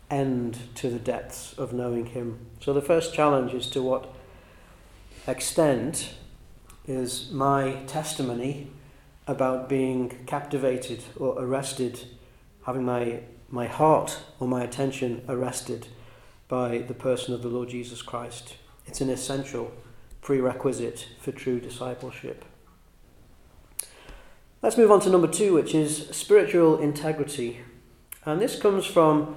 end 0.09 0.57
to 0.75 0.89
the 0.89 0.99
depths 0.99 1.53
of 1.53 1.73
knowing 1.73 2.07
him. 2.07 2.39
So 2.59 2.73
the 2.73 2.81
first 2.81 3.13
challenge 3.13 3.53
is 3.53 3.69
to 3.71 3.81
what 3.81 4.13
extent 5.27 6.13
is 6.87 7.31
my 7.31 7.83
testimony 7.87 8.69
about 9.27 9.69
being 9.69 10.25
captivated 10.25 11.03
or 11.17 11.41
arrested, 11.41 12.05
having 12.65 12.83
my, 12.83 13.21
my 13.49 13.67
heart 13.67 14.19
or 14.39 14.47
my 14.47 14.63
attention 14.63 15.23
arrested 15.29 15.87
by 16.49 16.79
the 16.79 16.93
person 16.93 17.33
of 17.33 17.41
the 17.41 17.47
Lord 17.47 17.69
Jesus 17.69 18.01
Christ. 18.01 18.57
It's 18.85 18.99
an 18.99 19.09
essential 19.09 19.71
prerequisite 20.23 21.09
for 21.19 21.31
true 21.31 21.59
discipleship. 21.59 22.45
Let's 24.61 24.77
move 24.77 24.89
on 24.89 25.01
to 25.01 25.09
number 25.09 25.27
two, 25.27 25.53
which 25.53 25.75
is 25.75 26.07
spiritual 26.11 26.79
integrity. 26.79 27.59
And 28.25 28.41
this 28.41 28.57
comes 28.57 28.85
from 28.85 29.35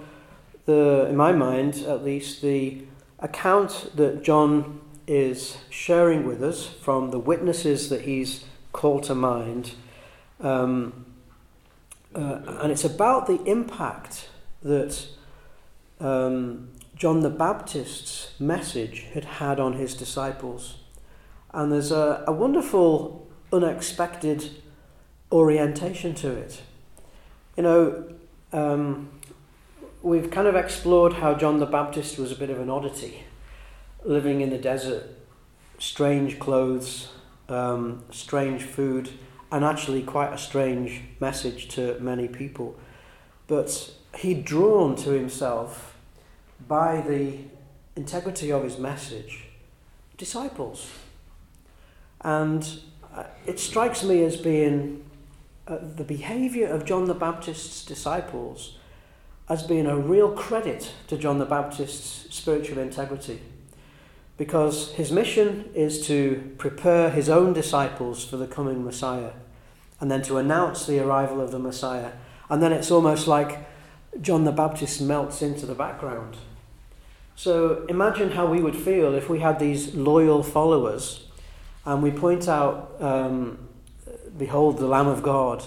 the, 0.65 1.07
in 1.09 1.17
my 1.17 1.33
mind 1.33 1.85
at 1.89 2.05
least, 2.05 2.41
the 2.41 2.85
account 3.19 3.91
that 3.97 4.23
John 4.23 4.81
is 5.09 5.59
sharing 5.71 6.25
with 6.25 6.43
us 6.43 6.67
from 6.67 7.11
the 7.11 7.19
witnesses 7.19 7.89
that 7.89 8.03
he's 8.03 8.45
called 8.73 9.03
to 9.05 9.15
mind. 9.17 9.73
Um, 10.41 11.07
uh, 12.15 12.41
and 12.61 12.71
it's 12.71 12.85
about 12.85 13.27
the 13.27 13.43
impact 13.43 14.29
that 14.63 15.09
um, 15.99 16.69
John 16.97 17.21
the 17.21 17.29
Baptist's 17.29 18.31
message 18.41 19.05
had 19.13 19.27
had 19.27 19.61
on 19.61 19.75
his 19.75 19.93
disciples. 19.93 20.77
And 21.53 21.71
there's 21.71 21.93
a, 21.93 22.25
a 22.27 22.33
wonderful, 22.33 23.29
unexpected 23.53 24.51
orientation 25.31 26.15
to 26.15 26.31
it. 26.31 26.63
You 27.55 27.65
know, 27.65 28.05
um, 28.51 29.11
we've 30.03 30.31
kind 30.31 30.49
of 30.49 30.57
explored 30.57 31.15
how 31.15 31.35
John 31.35 31.59
the 31.59 31.67
Baptist 31.67 32.19
was 32.19 32.33
a 32.33 32.35
bit 32.35 32.49
of 32.49 32.59
an 32.61 32.71
oddity, 32.71 33.25
living 34.03 34.41
in 34.41 34.49
the 34.49 34.59
desert, 34.59 35.05
strange 35.79 36.39
clothes, 36.39 37.11
um, 37.51 38.05
strange 38.11 38.63
food, 38.63 39.11
and 39.53 39.67
actually 39.67 40.03
quite 40.03 40.33
a 40.33 40.39
strange 40.39 41.03
message 41.21 41.69
to 41.69 41.99
many 42.01 42.27
people. 42.27 42.75
But 43.49 43.93
he'd 44.17 44.47
drawn 44.47 44.97
to 44.97 45.11
himself 45.11 45.96
by 46.69 47.01
the 47.01 47.39
integrity 47.95 48.51
of 48.51 48.65
his 48.65 48.79
message, 48.79 49.47
disciples. 50.17 50.91
And 52.21 52.81
uh, 53.15 53.25
it 53.47 53.59
strikes 53.59 54.03
me 54.03 54.25
as 54.25 54.37
being 54.37 55.05
uh, 55.67 55.79
the 55.97 56.05
behaviour 56.05 56.67
of 56.67 56.85
John 56.85 57.07
the 57.07 57.15
Baptist's 57.15 57.85
disciples 57.85 58.77
as 59.49 59.63
being 59.63 59.87
a 59.87 59.97
real 59.97 60.31
credit 60.33 60.93
to 61.07 61.17
John 61.17 61.39
the 61.39 61.45
Baptist's 61.45 62.35
spiritual 62.35 62.79
integrity. 62.79 63.41
Because 64.37 64.93
his 64.93 65.11
mission 65.11 65.71
is 65.75 66.07
to 66.09 66.53
prepare 66.59 67.11
his 67.11 67.29
own 67.29 67.53
disciples 67.53 68.25
for 68.25 68.37
the 68.37 68.47
coming 68.47 68.85
Messiah 68.85 69.33
and 70.01 70.11
then 70.11 70.23
to 70.23 70.37
announce 70.37 70.85
the 70.85 70.99
arrival 70.99 71.41
of 71.41 71.53
the 71.53 71.59
Messiah. 71.59 72.13
And 72.51 72.63
then 72.63 72.73
it's 72.73 72.91
almost 72.91 73.27
like 73.27 73.67
John 74.21 74.45
the 74.45 74.53
Baptist 74.53 75.01
melts 75.01 75.43
into 75.43 75.65
the 75.65 75.75
background. 75.75 76.37
So 77.37 77.85
imagine 77.89 78.33
how 78.33 78.47
we 78.47 78.61
would 78.61 78.75
feel 78.75 79.15
if 79.15 79.29
we 79.29 79.41
had 79.41 79.59
these 79.59 79.95
loyal 79.95 80.43
followers 80.43 81.27
and 81.85 82.03
we 82.03 82.11
point 82.11 82.49
out, 82.49 82.97
um, 83.01 83.59
Behold 84.37 84.79
the 84.79 84.87
Lamb 84.87 85.07
of 85.07 85.23
God, 85.23 85.65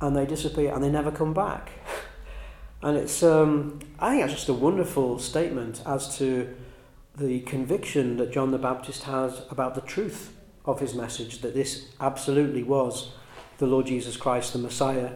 and 0.00 0.16
they 0.16 0.26
disappear 0.26 0.74
and 0.74 0.82
they 0.82 0.90
never 0.90 1.10
come 1.10 1.34
back. 1.34 1.70
and 2.82 2.96
it's, 2.96 3.22
um, 3.22 3.78
I 3.98 4.10
think 4.10 4.22
that's 4.22 4.34
just 4.34 4.48
a 4.48 4.54
wonderful 4.54 5.18
statement 5.18 5.82
as 5.86 6.16
to 6.18 6.54
the 7.16 7.40
conviction 7.40 8.16
that 8.16 8.32
John 8.32 8.50
the 8.50 8.58
Baptist 8.58 9.04
has 9.04 9.42
about 9.50 9.74
the 9.74 9.80
truth 9.82 10.34
of 10.64 10.80
his 10.80 10.94
message, 10.94 11.40
that 11.42 11.54
this 11.54 11.86
absolutely 12.00 12.62
was 12.62 13.12
the 13.58 13.66
Lord 13.66 13.86
Jesus 13.86 14.16
Christ, 14.16 14.52
the 14.52 14.58
Messiah 14.58 15.10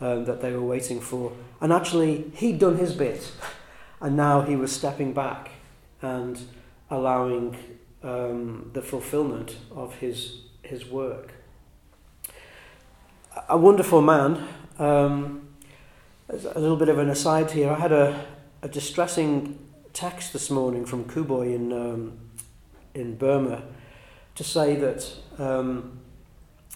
um, 0.00 0.24
that 0.24 0.42
they 0.42 0.52
were 0.52 0.62
waiting 0.62 1.00
for. 1.00 1.32
And 1.60 1.72
actually, 1.72 2.30
he'd 2.34 2.58
done 2.58 2.76
his 2.76 2.92
bit, 2.92 3.32
and 4.00 4.16
now 4.16 4.42
he 4.42 4.56
was 4.56 4.72
stepping 4.72 5.12
back 5.12 5.50
and 6.02 6.40
allowing 6.90 7.56
um, 8.02 8.70
the 8.72 8.82
fulfillment 8.82 9.56
of 9.74 9.96
his, 9.96 10.40
his 10.62 10.86
work. 10.86 11.32
A 13.48 13.56
wonderful 13.56 14.02
man. 14.02 14.46
Um, 14.78 15.48
a 16.28 16.58
little 16.58 16.76
bit 16.76 16.88
of 16.88 16.98
an 16.98 17.08
aside 17.08 17.52
here. 17.52 17.70
I 17.70 17.78
had 17.78 17.92
a, 17.92 18.26
a 18.62 18.68
distressing 18.68 19.58
text 19.92 20.32
this 20.32 20.50
morning 20.50 20.84
from 20.84 21.04
Kuboy 21.04 21.54
in, 21.54 21.72
um, 21.72 22.18
in 22.94 23.16
Burma 23.16 23.62
to 24.34 24.44
say 24.44 24.76
that 24.76 25.10
um, 25.38 26.00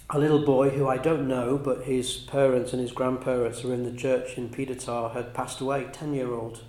a 0.09 0.19
little 0.19 0.45
boy 0.45 0.71
who 0.71 0.89
I 0.89 0.97
don't 0.97 1.29
know, 1.29 1.59
but 1.59 1.83
his 1.83 2.17
parents 2.17 2.73
and 2.73 2.81
his 2.81 2.93
grandparents 2.93 3.65
are 3.65 3.75
in 3.75 3.85
the 3.85 3.97
church 3.97 4.39
in 4.39 4.49
Pidatar, 4.49 5.13
had 5.13 5.35
passed 5.35 5.61
away, 5.61 5.89
10 5.93 6.15
year 6.15 6.33
old. 6.33 6.63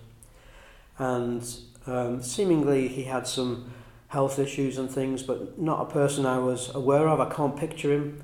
And 0.98 1.48
um, 1.88 2.22
seemingly 2.22 2.88
he 2.88 3.04
had 3.04 3.28
some 3.28 3.74
health 4.08 4.40
issues 4.40 4.78
and 4.78 4.90
things, 4.90 5.24
but 5.24 5.60
not 5.60 5.82
a 5.82 5.92
person 5.92 6.26
I 6.26 6.40
was 6.40 6.74
aware 6.76 7.08
of. 7.08 7.20
I 7.20 7.34
can't 7.34 7.58
picture 7.58 7.94
him. 7.94 8.24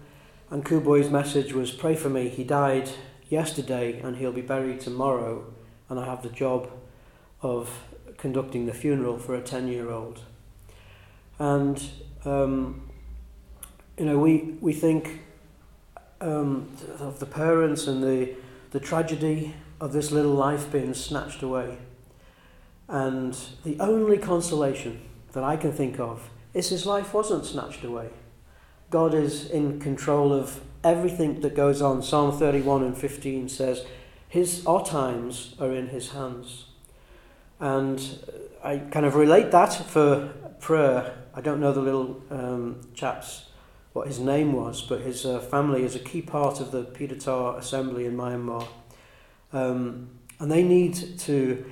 And 0.50 0.64
Kuboy's 0.64 1.10
message 1.10 1.54
was 1.54 1.72
pray 1.72 1.96
for 1.96 2.10
me. 2.10 2.30
He 2.30 2.44
died 2.44 2.90
yesterday 3.30 4.00
and 4.00 4.18
he'll 4.18 4.32
be 4.32 4.42
buried 4.42 4.80
tomorrow, 4.80 5.54
and 5.90 6.00
I 6.00 6.06
have 6.06 6.24
the 6.24 6.30
job 6.30 6.70
of 7.42 7.84
conducting 8.18 8.66
the 8.66 8.74
funeral 8.74 9.18
for 9.18 9.36
a 9.36 9.42
10 9.42 9.68
year 9.68 9.90
old. 9.90 10.22
And 11.40 11.82
um, 12.26 12.90
you 13.98 14.06
know, 14.06 14.20
we, 14.20 14.58
we 14.62 14.74
think 14.74 15.22
um, 16.22 16.70
of 17.00 17.20
the 17.20 17.26
parents 17.26 17.88
and 17.88 18.04
the, 18.04 18.36
the 18.72 18.80
tragedy 18.80 19.56
of 19.80 19.92
this 19.94 20.12
little 20.12 20.34
life 20.34 20.72
being 20.72 20.94
snatched 20.94 21.42
away. 21.42 21.78
And 22.88 23.38
the 23.64 23.78
only 23.80 24.18
consolation 24.18 25.02
that 25.34 25.44
I 25.44 25.58
can 25.58 25.72
think 25.72 26.00
of 26.00 26.30
is 26.54 26.70
his 26.70 26.86
life 26.86 27.14
wasn't 27.14 27.46
snatched 27.46 27.84
away. 27.84 28.10
God 28.90 29.14
is 29.14 29.50
in 29.50 29.80
control 29.80 30.32
of 30.32 30.62
everything 30.84 31.42
that 31.42 31.56
goes 31.56 31.82
on. 31.82 32.02
Psalm 32.02 32.38
31 32.38 32.84
and 32.84 32.98
15 32.98 33.50
says, 33.50 33.86
his, 34.30 34.66
Our 34.66 34.86
times 34.86 35.56
are 35.60 35.72
in 35.74 35.88
His 35.88 36.12
hands. 36.12 36.66
And 37.60 38.02
I 38.64 38.78
kind 38.78 39.06
of 39.06 39.16
relate 39.16 39.52
that 39.52 39.74
for 39.74 40.34
prayer. 40.60 41.16
I 41.34 41.42
don't 41.42 41.60
know 41.60 41.72
the 41.72 41.82
little 41.82 42.22
um, 42.30 42.82
chap's 42.94 43.46
what 43.94 44.08
his 44.08 44.20
name 44.20 44.54
was, 44.54 44.84
but 44.84 45.02
his 45.02 45.26
uh, 45.26 45.40
family 45.40 45.82
is 45.82 45.96
a 45.96 46.00
key 46.00 46.22
part 46.22 46.60
of 46.60 46.72
the 46.72 46.84
Peter 46.84 47.16
Tar 47.16 47.58
assembly 47.58 48.06
in 48.06 48.16
Myanmar. 48.16 48.68
Um, 49.52 50.10
and 50.40 50.52
they 50.52 50.62
need 50.62 51.18
to 51.22 51.66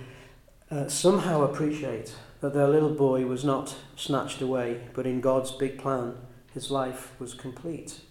uh, 0.75 0.89
somehow 0.89 1.41
appreciate 1.41 2.13
that 2.41 2.53
their 2.53 2.67
little 2.67 2.93
boy 2.93 3.25
was 3.25 3.45
not 3.45 3.75
snatched 3.95 4.41
away, 4.41 4.81
but 4.93 5.05
in 5.07 5.21
God's 5.21 5.51
big 5.51 5.77
plan, 5.77 6.17
his 6.53 6.69
life 6.69 7.17
was 7.17 7.33
complete. 7.33 8.01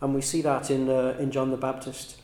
And 0.00 0.14
we 0.14 0.22
see 0.22 0.40
that 0.42 0.70
in, 0.70 0.88
uh, 0.88 1.14
in 1.18 1.30
John 1.30 1.50
the 1.50 1.58
Baptist. 1.58 2.20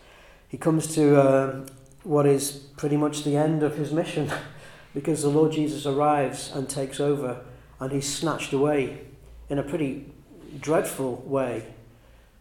He 0.48 0.56
comes 0.56 0.94
to 0.94 1.20
uh, 1.20 1.66
what 2.04 2.24
is 2.24 2.52
pretty 2.78 2.96
much 2.96 3.22
the 3.22 3.36
end 3.36 3.62
of 3.62 3.76
his 3.76 3.92
mission 3.92 4.32
because 4.94 5.20
the 5.22 5.28
Lord 5.28 5.52
Jesus 5.52 5.84
arrives 5.84 6.50
and 6.54 6.66
takes 6.66 6.98
over 6.98 7.42
and 7.78 7.92
he's 7.92 8.10
snatched 8.10 8.54
away 8.54 9.02
in 9.50 9.58
a 9.58 9.62
pretty 9.62 10.10
dreadful 10.58 11.16
way. 11.26 11.66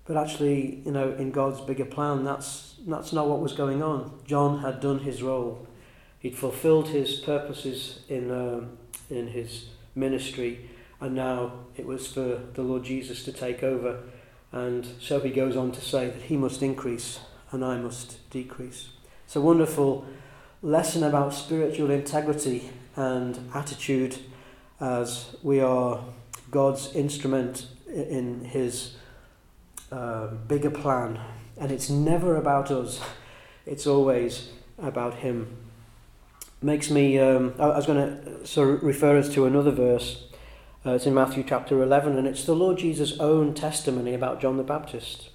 But 0.06 0.16
actually, 0.16 0.82
you 0.86 0.92
know, 0.92 1.12
in 1.12 1.32
God's 1.32 1.60
bigger 1.60 1.86
plan, 1.86 2.24
that's, 2.24 2.76
that's 2.88 3.12
not 3.12 3.28
what 3.28 3.42
was 3.42 3.52
going 3.52 3.84
on. 3.84 4.20
John 4.26 4.60
had 4.60 4.80
done 4.80 5.00
his 5.00 5.22
role. 5.22 5.68
He'd 6.20 6.38
fulfilled 6.38 6.90
his 6.90 7.16
purposes 7.16 8.02
in, 8.10 8.32
um, 8.32 8.78
in 9.10 9.28
his 9.28 9.70
ministry, 9.96 10.70
and 11.00 11.16
now 11.16 11.54
it 11.78 11.86
was 11.86 12.08
for 12.08 12.42
the 12.54 12.62
Lord 12.62 12.84
Jesus 12.84 13.24
to 13.24 13.32
take 13.32 13.64
over. 13.64 14.04
And 14.52 14.86
so 15.00 15.20
he 15.20 15.30
goes 15.30 15.56
on 15.56 15.72
to 15.72 15.82
say 15.82 16.08
that 16.10 16.24
he 16.24 16.36
must 16.36 16.62
increase 16.62 17.20
and 17.52 17.64
I 17.64 17.78
must 17.78 18.30
decrease. 18.30 18.90
It's 19.26 19.36
a 19.36 19.42
wonderful 19.42 20.06
lesson 20.62 21.04
about 21.04 21.34
spiritual 21.34 21.90
integrity 21.90 22.70
and 22.96 23.40
attitude 23.54 24.18
as 24.80 25.36
we 25.42 25.60
are 25.60 26.04
God's 26.52 26.94
instrument 26.94 27.68
in 27.88 28.46
His 28.46 28.96
uh, 29.92 30.28
bigger 30.48 30.72
plan. 30.72 31.20
And 31.60 31.72
it's 31.72 31.90
never 31.90 32.36
about 32.36 32.72
us, 32.72 33.02
it's 33.66 33.88
always 33.88 34.50
about 34.78 35.16
Him. 35.16 35.56
Makes 36.62 36.90
me, 36.92 37.18
um, 37.18 37.54
I 37.58 37.68
was 37.68 37.86
going 37.86 38.22
to 38.22 38.46
sort 38.46 38.70
of 38.70 38.84
refer 38.84 39.18
us 39.18 39.30
to 39.34 39.46
another 39.46 39.72
verse. 39.72 40.26
Uh, 40.86 40.92
it's 40.92 41.06
in 41.06 41.14
Matthew 41.14 41.44
chapter 41.48 41.82
11, 41.82 42.18
and 42.18 42.28
it's 42.28 42.44
the 42.44 42.56
Lord 42.56 42.78
Jesus' 42.78 43.18
own 43.20 43.54
testimony 43.54 44.14
about 44.14 44.42
John 44.42 44.58
the 44.58 44.64
Baptist. 44.64 45.30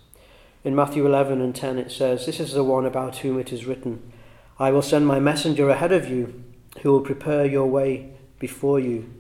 In 0.65 0.75
Matthew 0.75 1.07
11 1.07 1.41
and 1.41 1.55
10 1.55 1.79
it 1.79 1.91
says, 1.91 2.27
This 2.27 2.41
is 2.41 2.53
the 2.53 2.65
one 2.65 2.85
about 2.87 3.19
whom 3.19 3.39
it 3.39 3.53
is 3.53 3.65
written, 3.67 4.13
I 4.59 4.71
will 4.71 4.83
send 4.83 5.07
my 5.07 5.19
messenger 5.19 5.69
ahead 5.69 5.93
of 5.93 6.09
you, 6.09 6.45
who 6.83 6.93
will 6.93 7.01
prepare 7.01 7.45
your 7.45 7.67
way 7.67 8.13
before 8.39 8.79
you. 8.79 9.11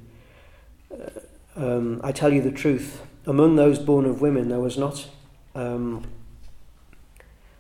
Uh, 0.92 1.20
um, 1.56 2.00
I 2.04 2.12
tell 2.12 2.32
you 2.32 2.42
the 2.42 2.50
truth, 2.50 3.02
among 3.26 3.56
those 3.56 3.78
born 3.78 4.04
of 4.04 4.20
women 4.20 4.48
there 4.48 4.60
was 4.60 4.76
not 4.76 5.08
um, 5.54 6.04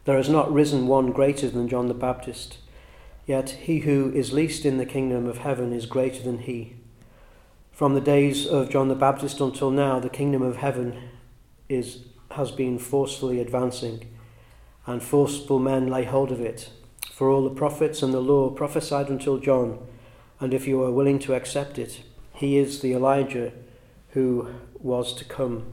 there 0.04 0.16
has 0.16 0.28
not 0.28 0.52
risen 0.52 0.86
one 0.86 1.12
greater 1.12 1.48
than 1.48 1.68
John 1.68 1.88
the 1.88 1.94
Baptist, 1.94 2.58
yet 3.26 3.50
he 3.50 3.80
who 3.80 4.12
is 4.12 4.32
least 4.32 4.64
in 4.64 4.76
the 4.76 4.86
kingdom 4.86 5.26
of 5.26 5.38
heaven 5.38 5.72
is 5.72 5.86
greater 5.86 6.22
than 6.22 6.38
he. 6.38 6.74
From 7.72 7.94
the 7.94 8.00
days 8.00 8.46
of 8.46 8.70
John 8.70 8.88
the 8.88 8.94
Baptist 8.94 9.40
until 9.40 9.70
now, 9.70 9.98
the 9.98 10.08
kingdom 10.08 10.42
of 10.42 10.56
heaven 10.56 11.10
is 11.68 12.04
has 12.32 12.50
been 12.50 12.78
forcefully 12.78 13.40
advancing, 13.40 14.08
and 14.86 15.02
forceful 15.02 15.58
men 15.58 15.86
lay 15.86 16.04
hold 16.04 16.32
of 16.32 16.40
it. 16.40 16.70
For 17.12 17.28
all 17.28 17.44
the 17.44 17.54
prophets 17.54 18.02
and 18.02 18.12
the 18.12 18.20
law 18.20 18.50
prophesied 18.50 19.08
until 19.08 19.38
John, 19.38 19.78
and 20.40 20.52
if 20.52 20.66
you 20.66 20.82
are 20.82 20.90
willing 20.90 21.20
to 21.20 21.34
accept 21.34 21.78
it, 21.78 22.00
he 22.32 22.58
is 22.58 22.80
the 22.80 22.92
Elijah 22.92 23.52
who 24.10 24.48
was 24.80 25.14
to 25.14 25.24
come. 25.24 25.72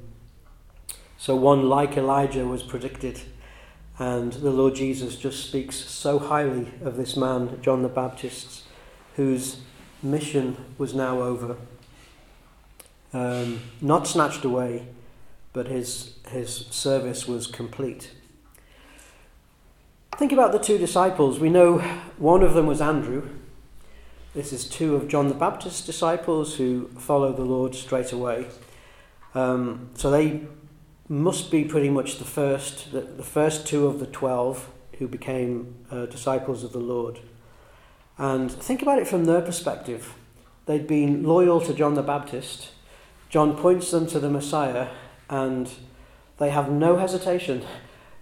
So 1.17 1.35
one 1.35 1.67
like 1.67 1.97
Elijah 1.97 2.45
was 2.45 2.63
predicted, 2.63 3.21
and 3.99 4.33
the 4.33 4.51
Lord 4.51 4.75
Jesus 4.75 5.15
just 5.15 5.45
speaks 5.45 5.75
so 5.75 6.19
highly 6.19 6.71
of 6.83 6.97
this 6.97 7.15
man, 7.15 7.59
John 7.61 7.83
the 7.83 7.89
Baptist, 7.89 8.63
whose 9.15 9.57
mission 10.01 10.57
was 10.77 10.93
now 10.93 11.21
over. 11.21 11.57
Um, 13.13 13.61
not 13.81 14.07
snatched 14.07 14.45
away, 14.45 14.87
but 15.53 15.67
his, 15.67 16.15
his 16.29 16.65
service 16.71 17.27
was 17.27 17.45
complete. 17.47 18.11
Think 20.17 20.31
about 20.31 20.51
the 20.51 20.59
two 20.59 20.77
disciples. 20.77 21.39
We 21.39 21.49
know 21.49 21.79
one 22.17 22.43
of 22.43 22.53
them 22.53 22.67
was 22.67 22.81
Andrew. 22.81 23.29
This 24.33 24.53
is 24.53 24.67
two 24.67 24.95
of 24.95 25.07
John 25.07 25.27
the 25.27 25.33
Baptist's 25.33 25.85
disciples 25.85 26.55
who 26.55 26.87
follow 26.97 27.33
the 27.33 27.43
Lord 27.43 27.75
straight 27.75 28.13
away. 28.13 28.47
Um, 29.35 29.89
so 29.95 30.09
they 30.09 30.41
must 31.11 31.51
be 31.51 31.65
pretty 31.65 31.89
much 31.89 32.19
the 32.19 32.25
first, 32.25 32.93
the, 32.93 33.01
the 33.01 33.23
first 33.23 33.67
two 33.67 33.85
of 33.85 33.99
the 33.99 34.05
twelve 34.05 34.69
who 34.97 35.09
became 35.09 35.75
uh, 35.91 36.05
disciples 36.05 36.63
of 36.63 36.71
the 36.71 36.79
Lord. 36.79 37.19
And 38.17 38.49
think 38.49 38.81
about 38.81 38.97
it 38.97 39.09
from 39.09 39.25
their 39.25 39.41
perspective. 39.41 40.15
They'd 40.67 40.87
been 40.87 41.23
loyal 41.23 41.59
to 41.61 41.73
John 41.73 41.95
the 41.95 42.01
Baptist. 42.01 42.71
John 43.27 43.57
points 43.57 43.91
them 43.91 44.07
to 44.07 44.21
the 44.21 44.29
Messiah, 44.29 44.87
and 45.29 45.69
they 46.37 46.49
have 46.49 46.71
no 46.71 46.95
hesitation 46.95 47.65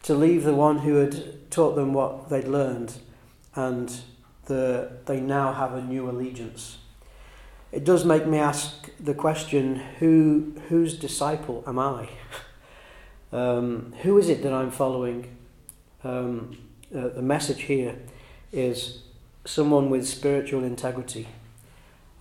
to 0.02 0.16
leave 0.16 0.44
the 0.44 0.56
one 0.56 0.80
who 0.80 0.96
had 0.96 1.52
taught 1.52 1.76
them 1.76 1.94
what 1.94 2.30
they'd 2.30 2.48
learned, 2.48 2.94
and 3.54 4.02
the, 4.46 4.94
they 5.06 5.20
now 5.22 5.54
have 5.54 5.76
a 5.76 5.84
new 5.84 6.10
allegiance. 6.10 6.80
It 7.72 7.84
does 7.84 8.04
make 8.04 8.26
me 8.26 8.40
ask 8.40 8.90
the 9.00 9.14
question 9.14 9.76
who, 10.00 10.56
whose 10.70 10.98
disciple 10.98 11.64
am 11.68 11.78
I? 11.78 12.10
um, 13.32 13.94
who 14.02 14.18
is 14.18 14.30
it 14.30 14.44
that 14.44 14.54
I'm 14.54 14.72
following? 14.72 15.36
Um, 16.04 16.58
uh, 16.96 17.10
the 17.10 17.22
message 17.22 17.64
here 17.64 17.96
is 18.52 19.04
someone 19.46 19.90
with 19.90 20.08
spiritual 20.08 20.64
integrity, 20.64 21.28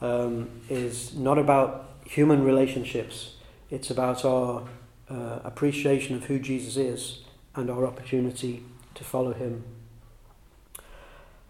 um, 0.00 0.48
is 0.68 1.14
not 1.14 1.38
about 1.38 1.88
human 2.04 2.44
relationships, 2.44 3.34
it's 3.70 3.90
about 3.90 4.24
our 4.24 4.66
uh, 5.10 5.40
appreciation 5.44 6.16
of 6.16 6.24
who 6.24 6.38
Jesus 6.38 6.76
is 6.76 7.20
and 7.54 7.70
our 7.70 7.86
opportunity 7.86 8.62
to 8.94 9.04
follow 9.04 9.32
him. 9.32 9.64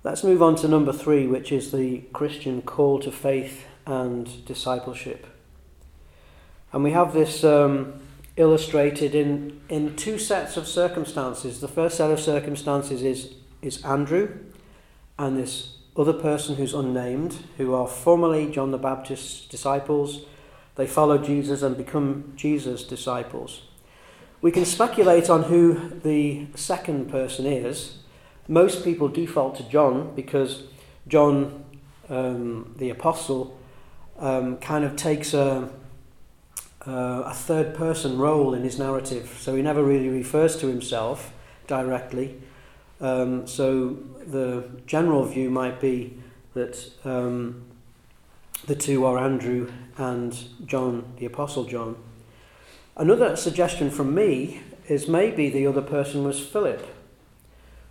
Let's 0.04 0.22
move 0.22 0.42
on 0.42 0.56
to 0.56 0.68
number 0.68 0.92
three, 0.92 1.26
which 1.26 1.50
is 1.50 1.72
the 1.72 2.02
Christian 2.12 2.62
call 2.62 3.00
to 3.00 3.10
faith 3.10 3.66
and 3.84 4.44
discipleship. 4.46 5.26
And 6.72 6.84
we 6.84 6.92
have 6.92 7.12
this 7.12 7.42
um, 7.42 8.00
illustrated 8.38 9.14
in, 9.14 9.60
in 9.68 9.94
two 9.96 10.18
sets 10.18 10.56
of 10.56 10.66
circumstances. 10.66 11.60
The 11.60 11.68
first 11.68 11.98
set 11.98 12.10
of 12.10 12.20
circumstances 12.20 13.02
is, 13.02 13.34
is 13.60 13.84
Andrew 13.84 14.38
and 15.18 15.36
this 15.36 15.76
other 15.96 16.12
person 16.12 16.56
who's 16.56 16.72
unnamed, 16.72 17.36
who 17.56 17.74
are 17.74 17.86
formerly 17.86 18.50
John 18.50 18.70
the 18.70 18.78
Baptist's 18.78 19.46
disciples 19.46 20.24
they 20.78 20.86
follow 20.86 21.18
Jesus 21.18 21.62
and 21.62 21.76
become 21.76 22.32
Jesus' 22.36 22.84
disciples. 22.84 23.62
We 24.40 24.52
can 24.52 24.64
speculate 24.64 25.28
on 25.28 25.42
who 25.42 25.90
the 26.04 26.46
second 26.54 27.10
person 27.10 27.46
is. 27.46 27.98
Most 28.46 28.84
people 28.84 29.08
default 29.08 29.56
to 29.56 29.64
John 29.64 30.14
because 30.14 30.62
John, 31.08 31.64
um, 32.08 32.76
the 32.78 32.90
apostle, 32.90 33.58
um, 34.20 34.58
kind 34.58 34.84
of 34.84 34.94
takes 34.94 35.34
a, 35.34 35.68
a 36.88 37.34
third 37.34 37.74
person 37.74 38.18
role 38.18 38.54
in 38.54 38.62
his 38.62 38.78
narrative. 38.78 39.36
So 39.40 39.54
he 39.54 39.62
never 39.62 39.82
really 39.82 40.08
refers 40.08 40.56
to 40.58 40.68
himself 40.68 41.32
directly. 41.66 42.40
Um, 43.00 43.46
so 43.46 43.98
the 44.26 44.68
general 44.86 45.24
view 45.24 45.50
might 45.50 45.80
be 45.80 46.18
that 46.54 46.90
um, 47.04 47.64
the 48.66 48.74
two 48.74 49.04
are 49.04 49.18
Andrew 49.18 49.70
and 49.96 50.36
John, 50.66 51.12
the 51.18 51.26
Apostle 51.26 51.64
John. 51.64 51.96
Another 52.96 53.36
suggestion 53.36 53.90
from 53.90 54.14
me 54.14 54.62
is 54.88 55.06
maybe 55.06 55.50
the 55.50 55.66
other 55.66 55.82
person 55.82 56.24
was 56.24 56.40
Philip, 56.40 56.84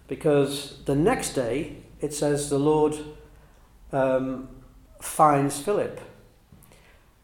because 0.08 0.80
the 0.86 0.96
next 0.96 1.34
day 1.34 1.78
it 2.02 2.14
says 2.14 2.50
the 2.50 2.60
Lord 2.60 2.98
um, 3.94 4.50
finds 5.00 5.62
Philip. 5.62 6.02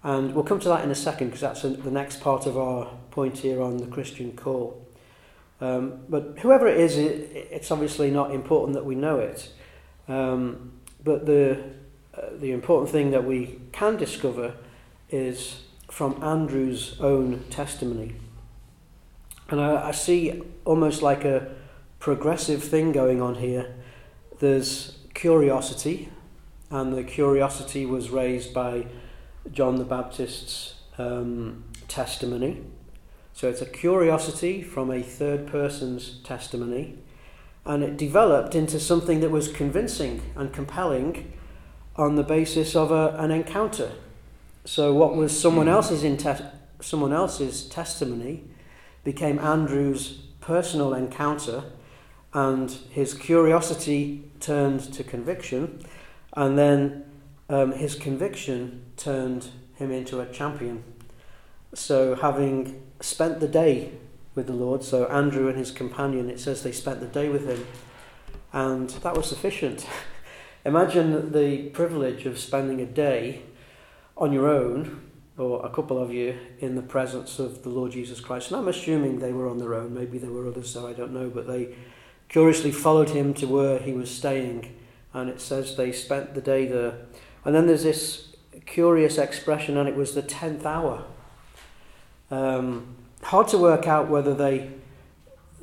And 0.04 0.36
we'll 0.36 0.44
come 0.44 0.60
to 0.60 0.70
that 0.70 0.84
in 0.84 0.92
a 0.92 0.96
second 0.96 1.28
because 1.28 1.42
that's 1.42 1.64
a, 1.64 1.70
the 1.70 1.92
next 1.92 2.20
part 2.20 2.46
of 2.46 2.58
our 2.58 2.90
point 3.12 3.38
here 3.38 3.62
on 3.62 3.78
the 3.78 3.88
Christian 3.88 4.34
call. 4.34 4.86
Um, 5.62 6.02
but 6.10 6.40
whoever 6.40 6.68
it 6.68 6.78
is, 6.78 6.98
it, 6.98 7.48
it's 7.50 7.72
obviously 7.72 8.12
not 8.12 8.32
important 8.32 8.74
that 8.74 8.86
we 8.86 8.96
know 8.96 9.20
it. 9.20 9.50
Um, 10.10 10.74
but 11.04 11.26
the, 11.26 11.64
uh, 12.16 12.22
the 12.38 12.52
important 12.52 12.92
thing 12.92 13.12
that 13.12 13.24
we 13.24 13.62
can 13.72 13.96
discover 13.96 14.56
is 15.10 15.62
from 15.90 16.22
Andrew's 16.22 17.00
own 17.00 17.46
testimony. 17.50 18.16
And 19.50 19.62
I, 19.62 19.90
I 19.90 19.92
see 19.92 20.42
almost 20.66 21.02
like 21.02 21.24
a 21.24 21.56
progressive 22.00 22.62
thing 22.62 22.92
going 22.92 23.22
on 23.22 23.36
here. 23.36 23.74
There's 24.40 24.98
curiosity, 25.14 26.10
and 26.70 26.94
the 26.94 27.04
curiosity 27.04 27.86
was 27.86 28.10
raised 28.10 28.54
by 28.54 28.88
John 29.52 29.76
the 29.76 29.84
Baptist's 29.84 30.76
um, 30.98 31.64
testimony. 31.88 32.64
So 33.34 33.50
it's 33.50 33.62
a 33.62 33.66
curiosity 33.66 34.62
from 34.62 34.92
a 34.92 35.02
third 35.02 35.48
person's 35.48 36.20
testimony, 36.24 37.00
and 37.66 37.84
it 37.84 37.98
developed 37.98 38.56
into 38.56 38.80
something 38.80 39.22
that 39.22 39.32
was 39.32 39.48
convincing 39.48 40.22
and 40.36 40.54
compelling 40.54 41.34
on 41.96 42.16
the 42.16 42.24
basis 42.24 42.76
of 42.76 42.92
a, 42.92 43.16
an 43.18 43.32
encounter. 43.32 43.92
So 44.66 44.94
what 44.94 45.16
was 45.16 45.38
someone 45.38 45.68
hmm. 45.68 45.74
else's 45.74 46.02
te- 46.22 46.46
someone 46.80 47.14
else's 47.14 47.66
testimony 47.66 48.44
became 49.04 49.40
Andrew's 49.40 50.20
personal 50.40 50.94
encounter, 50.94 51.64
and 52.34 52.72
his 52.90 53.14
curiosity 53.14 54.30
turned 54.40 54.94
to 54.94 55.04
conviction, 55.04 55.84
and 56.34 56.58
then 56.58 57.06
um, 57.50 57.74
his 57.74 57.96
conviction 57.96 58.86
turned 58.98 59.50
him 59.76 59.92
into 59.92 60.20
a 60.20 60.26
champion. 60.26 60.84
So 61.74 62.16
having 62.16 62.82
spent 63.02 63.40
the 63.40 63.48
day 63.48 63.92
with 64.36 64.48
the 64.48 64.54
Lord. 64.54 64.84
So 64.84 65.06
Andrew 65.06 65.48
and 65.48 65.58
his 65.58 65.72
companion, 65.72 66.30
it 66.30 66.40
says 66.40 66.64
they 66.64 66.72
spent 66.72 67.00
the 67.00 67.08
day 67.08 67.30
with 67.30 67.48
him, 67.48 67.66
and 68.52 68.90
that 68.90 69.16
was 69.16 69.28
sufficient. 69.28 69.88
Imagine 70.66 71.32
the 71.32 71.70
privilege 71.70 72.26
of 72.26 72.40
spending 72.40 72.80
a 72.82 72.86
day 72.86 73.42
on 74.16 74.32
your 74.32 74.48
own, 74.48 75.02
or 75.38 75.66
a 75.66 75.70
couple 75.70 76.02
of 76.02 76.14
you, 76.14 76.38
in 76.60 76.76
the 76.76 76.82
presence 76.82 77.40
of 77.40 77.64
the 77.64 77.70
Lord 77.70 77.92
Jesus 77.92 78.20
Christ. 78.20 78.52
And 78.52 78.60
I'm 78.60 78.68
assuming 78.68 79.20
they 79.20 79.34
were 79.34 79.50
on 79.50 79.58
their 79.58 79.74
own, 79.74 79.94
maybe 79.94 80.18
there 80.18 80.32
were 80.32 80.48
others, 80.48 80.70
so 80.70 80.88
I 80.88 80.94
don't 80.94 81.14
know, 81.14 81.30
but 81.30 81.48
they 81.48 81.76
curiously 82.30 82.72
followed 82.72 83.10
him 83.10 83.34
to 83.36 83.46
where 83.46 83.80
he 83.80 83.92
was 83.92 84.10
staying, 84.10 84.74
and 85.14 85.30
it 85.30 85.42
says 85.42 85.76
they 85.76 85.92
spent 85.92 86.34
the 86.34 86.42
day 86.42 86.66
there. 86.66 86.94
And 87.46 87.54
then 87.54 87.68
there's 87.68 87.84
this 87.84 88.36
curious 88.66 89.18
expression, 89.18 89.78
and 89.78 89.88
it 89.90 89.96
was 89.96 90.16
the 90.16 90.22
tenth 90.22 90.66
hour. 90.66 91.04
Um, 92.32 92.96
hard 93.24 93.48
to 93.50 93.58
work 93.58 93.88
out 93.88 94.10
whether 94.10 94.34
they 94.34 94.72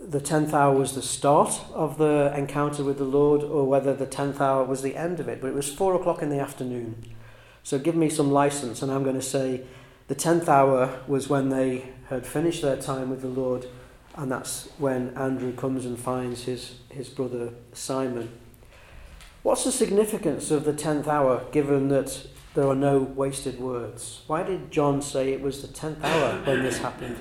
the 0.03 0.21
tenth 0.21 0.55
hour 0.55 0.75
was 0.75 0.95
the 0.95 1.03
start 1.03 1.61
of 1.75 1.99
the 1.99 2.33
encounter 2.35 2.83
with 2.83 2.99
the 2.99 3.05
Lord 3.05 3.43
or 3.43 3.67
whether 3.67 3.95
the 3.95 4.07
tenth 4.07 4.41
hour 4.41 4.65
was 4.65 4.83
the 4.83 4.97
end 4.97 5.21
of 5.21 5.29
it. 5.29 5.41
But 5.41 5.49
it 5.49 5.55
was 5.55 5.73
four 5.73 5.95
o'clock 5.95 6.23
in 6.23 6.31
the 6.31 6.39
afternoon. 6.39 7.05
So 7.63 7.79
give 7.79 7.95
me 7.95 8.09
some 8.09 8.31
license, 8.31 8.83
and 8.83 8.91
I'm 8.91 9.03
going 9.03 9.17
to 9.17 9.23
say 9.23 9.63
the 10.09 10.15
tenth 10.15 10.49
hour 10.49 11.01
was 11.07 11.29
when 11.29 11.51
they 11.51 11.91
had 12.09 12.27
finished 12.27 12.63
their 12.63 12.77
time 12.77 13.11
with 13.11 13.21
the 13.21 13.29
Lord, 13.29 13.67
and 14.17 14.33
that's 14.33 14.69
when 14.79 15.17
Andrew 15.17 15.53
comes 15.53 15.85
and 15.85 15.99
finds 15.99 16.45
his, 16.45 16.77
his 16.89 17.09
brother 17.09 17.53
Simon. 17.73 18.31
What's 19.43 19.65
the 19.65 19.73
significance 19.73 20.51
of 20.51 20.65
the 20.65 20.73
tenth 20.73 21.09
hour 21.09 21.45
given 21.51 21.89
that 21.89 22.27
there 22.55 22.67
are 22.67 22.75
no 22.75 23.01
wasted 23.01 23.61
words. 23.61 24.23
Why 24.27 24.43
did 24.43 24.71
John 24.71 25.03
say 25.03 25.33
it 25.33 25.41
was 25.41 25.63
the 25.63 25.69
tenth 25.69 26.03
hour 26.03 26.41
when 26.45 26.63
this 26.63 26.79
happened? 26.89 27.17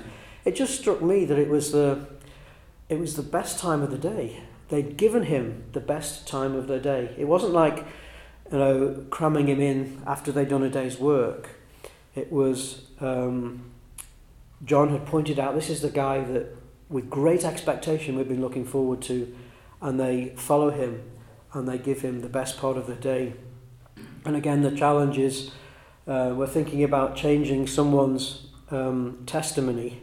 It 0.46 0.56
just 0.56 0.80
struck 0.80 1.02
me 1.02 1.26
that 1.26 1.38
it 1.38 1.50
was 1.50 1.72
the 1.72 2.08
it 2.88 3.00
was 3.00 3.16
the 3.16 3.24
best 3.24 3.60
time 3.60 3.84
of 3.84 3.92
the 3.92 3.98
day. 3.98 4.42
They'd 4.70 4.98
given 4.98 5.24
him 5.24 5.66
the 5.74 5.80
best 5.80 6.28
time 6.28 6.56
of 6.56 6.68
the 6.68 6.80
day. 6.80 7.14
It 7.18 7.26
wasn't 7.26 7.54
like 7.54 7.86
you 8.52 8.58
know 8.58 9.06
cramming 9.10 9.48
him 9.48 9.60
in 9.60 10.02
after 10.08 10.32
they'd 10.32 10.50
done 10.50 10.64
a 10.64 10.70
day's 10.70 10.98
work. 10.98 11.50
It 12.16 12.32
was 12.32 12.82
um, 13.00 13.72
John 14.66 14.90
had 14.90 15.06
pointed 15.06 15.38
out 15.38 15.54
this 15.54 15.70
is 15.70 15.82
the 15.82 15.90
guy 15.90 16.22
that 16.22 16.56
with 16.90 17.08
great 17.08 17.46
expectation 17.46 18.16
we've 18.16 18.28
been 18.28 18.42
looking 18.42 18.66
forward 18.66 19.04
to, 19.04 19.36
and 19.80 20.00
they 20.00 20.34
follow 20.36 20.72
him 20.72 21.04
and 21.54 21.68
they 21.68 21.78
give 21.78 22.02
him 22.02 22.22
the 22.22 22.30
best 22.30 22.58
part 22.58 22.78
of 22.78 22.88
the 22.88 22.96
day. 22.96 23.34
And 24.26 24.36
again, 24.36 24.62
the 24.62 24.72
challenge 24.72 25.18
is 25.18 25.52
uh, 26.08 26.34
we're 26.36 26.48
thinking 26.48 26.84
about 26.84 27.16
changing 27.16 27.68
someone's 27.68 28.48
um, 28.72 29.24
testimony 29.26 30.02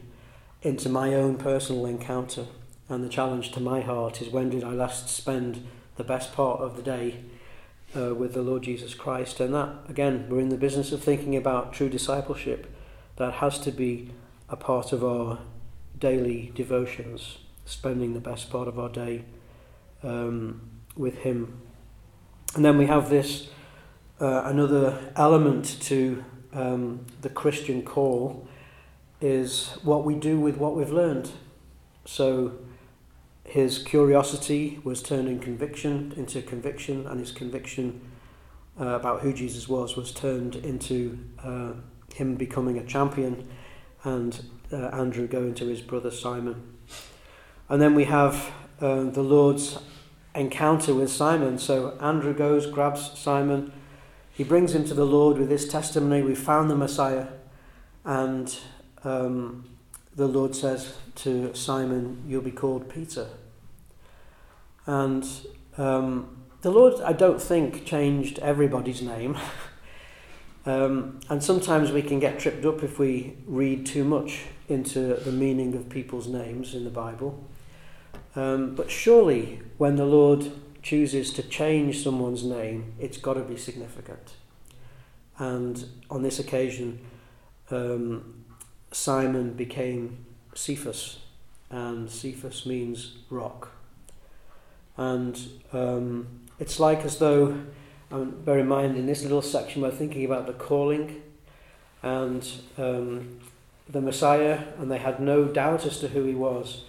into 0.62 0.88
my 0.88 1.14
own 1.14 1.36
personal 1.36 1.86
encounter. 1.86 2.46
And 2.88 3.04
the 3.04 3.08
challenge 3.08 3.52
to 3.52 3.60
my 3.60 3.80
heart 3.80 4.22
is 4.22 4.28
when 4.28 4.50
did 4.50 4.64
I 4.64 4.70
last 4.70 5.08
spend 5.08 5.66
the 5.96 6.04
best 6.04 6.32
part 6.32 6.60
of 6.60 6.76
the 6.76 6.82
day 6.82 7.24
uh, 7.96 8.14
with 8.14 8.34
the 8.34 8.42
Lord 8.42 8.62
Jesus 8.62 8.94
Christ? 8.94 9.40
And 9.40 9.54
that, 9.54 9.70
again, 9.88 10.26
we're 10.28 10.40
in 10.40 10.48
the 10.48 10.56
business 10.56 10.92
of 10.92 11.02
thinking 11.02 11.36
about 11.36 11.72
true 11.72 11.88
discipleship. 11.88 12.72
That 13.16 13.34
has 13.34 13.58
to 13.60 13.72
be 13.72 14.12
a 14.48 14.56
part 14.56 14.92
of 14.92 15.04
our 15.04 15.38
daily 15.98 16.52
devotions, 16.54 17.38
spending 17.64 18.14
the 18.14 18.20
best 18.20 18.50
part 18.50 18.68
of 18.68 18.78
our 18.78 18.88
day. 18.88 19.24
Um, 20.02 20.75
with 20.96 21.18
Him. 21.18 21.60
And 22.54 22.64
then 22.64 22.78
we 22.78 22.86
have 22.86 23.10
this 23.10 23.48
uh, 24.20 24.42
another 24.44 25.12
element 25.16 25.76
to 25.82 26.24
um, 26.52 27.04
the 27.20 27.28
Christian 27.28 27.82
call 27.82 28.46
is 29.20 29.76
what 29.82 30.04
we 30.04 30.14
do 30.14 30.40
with 30.40 30.56
what 30.56 30.74
we've 30.74 30.92
learned. 30.92 31.30
So 32.04 32.58
his 33.44 33.78
curiosity 33.78 34.80
was 34.84 35.02
turning 35.02 35.38
conviction 35.38 36.12
into 36.16 36.42
conviction, 36.42 37.06
and 37.06 37.20
his 37.20 37.32
conviction 37.32 38.00
uh, 38.80 38.88
about 38.88 39.20
who 39.20 39.32
Jesus 39.32 39.68
was 39.68 39.96
was 39.96 40.12
turned 40.12 40.56
into 40.56 41.18
uh, 41.42 41.72
him 42.14 42.36
becoming 42.36 42.78
a 42.78 42.84
champion 42.84 43.48
and 44.04 44.44
uh, 44.72 44.76
Andrew 44.86 45.26
going 45.26 45.54
to 45.54 45.66
his 45.66 45.80
brother 45.80 46.10
Simon. 46.10 46.76
And 47.68 47.82
then 47.82 47.94
we 47.94 48.04
have 48.04 48.52
uh, 48.80 49.04
the 49.04 49.22
Lord's 49.22 49.78
encounter 50.36 50.94
with 50.94 51.10
Simon. 51.10 51.58
So 51.58 51.96
Andrew 52.00 52.34
goes, 52.34 52.66
grabs 52.66 53.18
Simon, 53.18 53.72
he 54.32 54.44
brings 54.44 54.74
him 54.74 54.84
to 54.88 54.94
the 54.94 55.06
Lord 55.06 55.38
with 55.38 55.50
his 55.50 55.66
testimony. 55.66 56.22
We 56.22 56.34
found 56.34 56.70
the 56.70 56.76
Messiah. 56.76 57.28
And 58.04 58.54
um, 59.02 59.64
the 60.14 60.28
Lord 60.28 60.54
says 60.54 60.94
to 61.16 61.54
Simon, 61.54 62.22
You'll 62.28 62.42
be 62.42 62.50
called 62.50 62.88
Peter. 62.88 63.28
And 64.84 65.26
um, 65.78 66.36
the 66.60 66.70
Lord, 66.70 67.00
I 67.02 67.14
don't 67.14 67.40
think, 67.40 67.86
changed 67.86 68.38
everybody's 68.40 69.00
name. 69.00 69.38
um, 70.66 71.20
and 71.30 71.42
sometimes 71.42 71.90
we 71.90 72.02
can 72.02 72.20
get 72.20 72.38
tripped 72.38 72.64
up 72.66 72.82
if 72.82 72.98
we 72.98 73.38
read 73.46 73.86
too 73.86 74.04
much 74.04 74.44
into 74.68 75.14
the 75.14 75.32
meaning 75.32 75.74
of 75.74 75.88
people's 75.88 76.28
names 76.28 76.74
in 76.74 76.84
the 76.84 76.90
Bible. 76.90 77.42
Um, 78.36 78.74
but 78.74 78.90
surely, 78.90 79.60
when 79.78 79.96
the 79.96 80.04
Lord 80.04 80.52
chooses 80.82 81.32
to 81.32 81.42
change 81.42 82.02
someone's 82.04 82.44
name, 82.44 82.92
it's 83.00 83.16
got 83.16 83.34
to 83.34 83.40
be 83.40 83.56
significant. 83.56 84.34
And 85.38 85.84
on 86.10 86.22
this 86.22 86.38
occasion, 86.38 87.00
um, 87.70 88.44
Simon 88.92 89.54
became 89.54 90.26
Cephas, 90.54 91.18
and 91.70 92.10
Cephas 92.10 92.66
means 92.66 93.16
rock. 93.30 93.70
And 94.98 95.38
um, 95.72 96.28
it's 96.58 96.78
like 96.78 97.04
as 97.04 97.18
though, 97.18 97.58
um, 98.12 98.42
bear 98.44 98.58
in 98.58 98.68
mind, 98.68 98.96
in 98.96 99.06
this 99.06 99.22
little 99.22 99.42
section, 99.42 99.82
we're 99.82 99.90
thinking 99.90 100.24
about 100.24 100.46
the 100.46 100.52
calling 100.52 101.22
and 102.02 102.46
um, 102.78 103.40
the 103.88 104.00
Messiah, 104.00 104.60
and 104.78 104.90
they 104.90 104.98
had 104.98 105.20
no 105.20 105.44
doubt 105.46 105.86
as 105.86 105.98
to 106.00 106.08
who 106.08 106.24
he 106.24 106.34
was. 106.34 106.84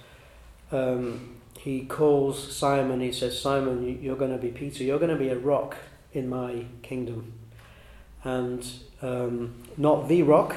Um, 0.71 1.36
he 1.67 1.81
calls 1.81 2.55
Simon, 2.55 3.01
he 3.01 3.11
says, 3.11 3.37
Simon, 3.37 4.01
you're 4.01 4.15
going 4.15 4.31
to 4.31 4.37
be 4.37 4.47
Peter, 4.47 4.85
you're 4.85 4.99
going 4.99 5.11
to 5.11 5.17
be 5.17 5.27
a 5.27 5.37
rock 5.37 5.75
in 6.13 6.29
my 6.29 6.63
kingdom. 6.81 7.33
And 8.23 8.65
um, 9.01 9.53
not 9.75 10.07
the 10.07 10.23
rock, 10.23 10.55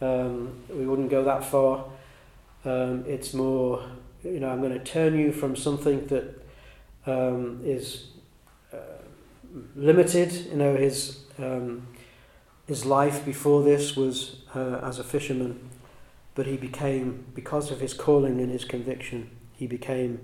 um, 0.00 0.62
we 0.68 0.86
wouldn't 0.86 1.10
go 1.10 1.24
that 1.24 1.44
far. 1.44 1.86
Um, 2.64 3.04
it's 3.04 3.34
more, 3.34 3.84
you 4.22 4.38
know, 4.38 4.48
I'm 4.48 4.60
going 4.60 4.72
to 4.72 4.78
turn 4.78 5.18
you 5.18 5.32
from 5.32 5.56
something 5.56 6.06
that 6.06 6.40
um, 7.04 7.60
is 7.64 8.10
uh, 8.72 9.02
limited. 9.74 10.30
You 10.52 10.56
know, 10.56 10.76
his, 10.76 11.18
um, 11.36 11.88
his 12.68 12.86
life 12.86 13.24
before 13.24 13.64
this 13.64 13.96
was 13.96 14.36
uh, 14.54 14.78
as 14.84 15.00
a 15.00 15.04
fisherman, 15.04 15.68
but 16.36 16.46
he 16.46 16.56
became, 16.56 17.24
because 17.34 17.72
of 17.72 17.80
his 17.80 17.92
calling 17.92 18.38
and 18.38 18.52
his 18.52 18.64
conviction, 18.64 19.30
he 19.56 19.66
became 19.66 20.20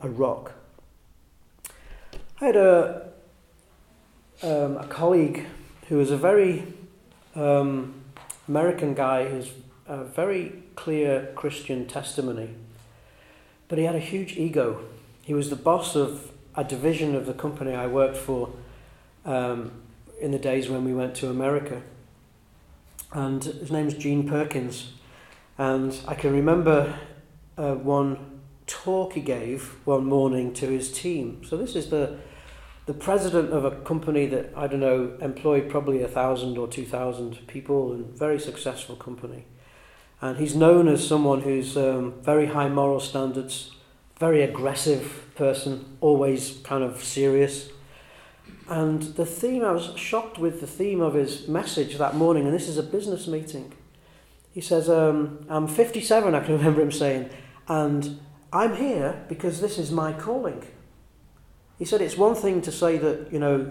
a 0.00 0.08
rock. 0.08 0.52
I 2.40 2.46
had 2.46 2.56
a, 2.56 3.08
um, 4.42 4.76
a 4.76 4.86
colleague 4.88 5.46
who 5.88 5.96
was 5.98 6.10
a 6.10 6.16
very 6.16 6.64
um, 7.34 7.94
American 8.48 8.94
guy 8.94 9.28
who's 9.28 9.50
a 9.86 10.04
very 10.04 10.62
clear 10.74 11.32
Christian 11.34 11.86
testimony. 11.86 12.50
but 13.68 13.78
he 13.78 13.84
had 13.84 13.94
a 13.94 14.00
huge 14.00 14.36
ego. 14.36 14.84
He 15.22 15.34
was 15.34 15.50
the 15.50 15.56
boss 15.56 15.96
of 15.96 16.30
a 16.54 16.64
division 16.64 17.14
of 17.14 17.26
the 17.26 17.34
company 17.34 17.74
I 17.74 17.86
worked 17.86 18.16
for 18.16 18.50
um, 19.24 19.72
in 20.20 20.30
the 20.30 20.38
days 20.38 20.68
when 20.68 20.84
we 20.84 20.94
went 20.94 21.14
to 21.16 21.28
America. 21.28 21.82
And 23.12 23.42
his 23.42 23.70
name's 23.70 23.94
Gene 23.94 24.28
Perkins. 24.28 24.92
And 25.58 25.98
I 26.06 26.14
can 26.14 26.32
remember 26.32 26.98
uh, 27.58 27.74
one 27.74 28.35
talk 28.66 29.12
he 29.12 29.20
gave 29.20 29.76
one 29.84 30.04
morning 30.04 30.52
to 30.54 30.66
his 30.68 30.90
team. 30.92 31.42
So 31.44 31.56
this 31.56 31.76
is 31.76 31.90
the 31.90 32.18
the 32.86 32.94
president 32.94 33.52
of 33.52 33.64
a 33.64 33.72
company 33.72 34.26
that 34.26 34.52
I 34.56 34.68
don't 34.68 34.78
know 34.78 35.16
employed 35.20 35.68
probably 35.68 36.02
a 36.02 36.08
thousand 36.08 36.56
or 36.56 36.68
two 36.68 36.84
thousand 36.84 37.46
people 37.48 37.92
and 37.92 38.16
very 38.16 38.38
successful 38.38 38.94
company. 38.94 39.44
And 40.20 40.38
he's 40.38 40.54
known 40.54 40.88
as 40.88 41.06
someone 41.06 41.42
who's 41.42 41.76
um, 41.76 42.14
very 42.22 42.46
high 42.46 42.68
moral 42.68 43.00
standards, 43.00 43.72
very 44.18 44.42
aggressive 44.42 45.26
person, 45.34 45.96
always 46.00 46.58
kind 46.64 46.82
of 46.82 47.04
serious. 47.04 47.68
And 48.68 49.02
the 49.02 49.26
theme, 49.26 49.64
I 49.64 49.72
was 49.72 49.92
shocked 49.96 50.38
with 50.38 50.60
the 50.60 50.66
theme 50.66 51.00
of 51.00 51.14
his 51.14 51.46
message 51.48 51.98
that 51.98 52.14
morning, 52.14 52.46
and 52.46 52.54
this 52.54 52.68
is 52.68 52.78
a 52.78 52.82
business 52.82 53.26
meeting. 53.26 53.72
He 54.52 54.60
says, 54.60 54.88
um, 54.88 55.44
I'm 55.50 55.68
57, 55.68 56.34
I 56.34 56.40
can 56.40 56.56
remember 56.56 56.80
him 56.80 56.90
saying, 56.90 57.28
and 57.68 58.18
I'm 58.56 58.74
here 58.76 59.22
because 59.28 59.60
this 59.60 59.76
is 59.76 59.90
my 59.90 60.14
calling. 60.14 60.66
He 61.78 61.84
said, 61.84 62.00
It's 62.00 62.16
one 62.16 62.34
thing 62.34 62.62
to 62.62 62.72
say 62.72 62.96
that, 62.96 63.30
you 63.30 63.38
know, 63.38 63.70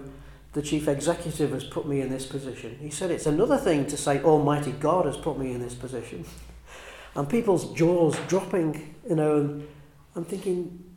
the 0.53 0.61
chief 0.61 0.87
executive 0.87 1.51
has 1.51 1.63
put 1.63 1.87
me 1.87 2.01
in 2.01 2.09
this 2.09 2.27
position. 2.27 2.77
He 2.79 2.91
said, 2.91 3.09
It's 3.09 3.25
another 3.25 3.57
thing 3.57 3.87
to 3.87 3.97
say, 3.97 4.21
Almighty 4.21 4.73
God 4.73 5.07
has 5.07 5.17
put 5.17 5.39
me 5.39 5.53
in 5.53 5.59
this 5.59 5.73
position. 5.73 6.23
and 7.15 7.27
people's 7.27 7.73
jaws 7.73 8.15
dropping, 8.27 8.95
you 9.09 9.15
know, 9.15 9.37
and 9.37 9.67
I'm 10.15 10.23
thinking, 10.23 10.95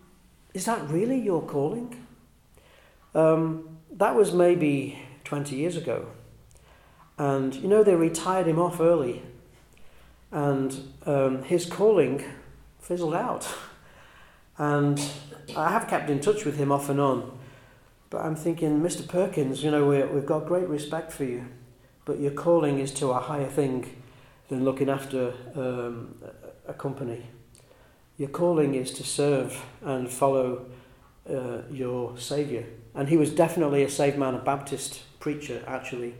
Is 0.53 0.66
that 0.66 0.87
really 0.90 1.18
your 1.18 1.40
calling? 1.40 2.05
Um, 3.14 3.79
that 3.92 4.14
was 4.14 4.35
maybe 4.35 4.98
20 5.24 5.57
years 5.57 5.77
ago. 5.77 6.09
And, 7.16 7.55
you 7.55 7.68
know, 7.68 7.83
they 7.83 7.94
retired 7.94 8.46
him 8.46 8.59
off 8.59 8.81
early. 8.81 9.22
And 10.31 10.92
um, 11.07 11.42
his 11.44 11.64
calling 11.64 12.22
fizzled 12.81 13.14
out. 13.14 13.48
And 14.59 15.01
I 15.57 15.71
have 15.71 15.88
kept 15.88 16.11
in 16.11 16.21
touch 16.21 16.44
with 16.44 16.57
him 16.59 16.71
off 16.71 16.88
and 16.88 17.01
on. 17.01 17.38
But 18.11 18.23
I'm 18.23 18.37
thinking, 18.37 18.81
Mr. 18.81 19.07
Perkins, 19.07 19.62
you 19.62 19.71
know, 19.71 19.87
we 19.87 20.03
we've 20.03 20.27
got 20.27 20.47
great 20.47 20.68
respect 20.68 21.12
for 21.12 21.25
you, 21.25 21.47
but 22.05 22.18
your 22.18 22.33
calling 22.33 22.79
is 22.79 22.92
to 22.94 23.11
a 23.11 23.21
higher 23.21 23.49
thing 23.49 24.03
than 24.49 24.64
looking 24.64 24.88
after 24.88 25.35
um, 25.55 26.16
a 26.66 26.73
company. 26.73 27.27
Your 28.16 28.31
calling 28.31 28.75
is 28.75 28.90
to 28.92 29.05
serve 29.05 29.64
and 29.83 30.11
follow 30.11 30.66
uh, 31.29 31.62
your 31.71 32.16
Saviour. 32.18 32.64
And 32.94 33.09
he 33.09 33.16
was 33.16 33.31
definitely 33.31 33.85
a 33.85 33.90
saved 33.90 34.18
man, 34.18 34.35
a 34.35 34.38
Baptist 34.38 35.03
preacher, 35.21 35.62
actually. 35.66 36.14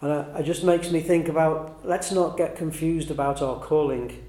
And 0.00 0.36
it 0.36 0.44
just 0.44 0.62
makes 0.62 0.90
me 0.90 1.00
think 1.00 1.28
about 1.28 1.86
let's 1.86 2.12
not 2.12 2.36
get 2.36 2.56
confused 2.56 3.10
about 3.10 3.42
our 3.42 3.58
calling 3.58 4.25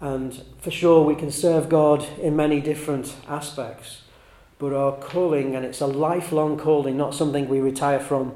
and 0.00 0.42
for 0.60 0.70
sure, 0.70 1.04
we 1.04 1.14
can 1.14 1.30
serve 1.30 1.68
God 1.68 2.06
in 2.20 2.36
many 2.36 2.60
different 2.60 3.14
aspects. 3.28 4.02
But 4.58 4.72
our 4.72 4.92
calling, 4.92 5.54
and 5.54 5.64
it's 5.64 5.80
a 5.80 5.86
lifelong 5.86 6.58
calling, 6.58 6.96
not 6.96 7.14
something 7.14 7.48
we 7.48 7.60
retire 7.60 8.00
from, 8.00 8.34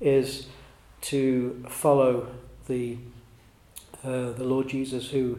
is 0.00 0.46
to 1.02 1.64
follow 1.68 2.28
the, 2.66 2.98
uh, 4.04 4.32
the 4.32 4.44
Lord 4.44 4.68
Jesus, 4.68 5.10
who 5.10 5.38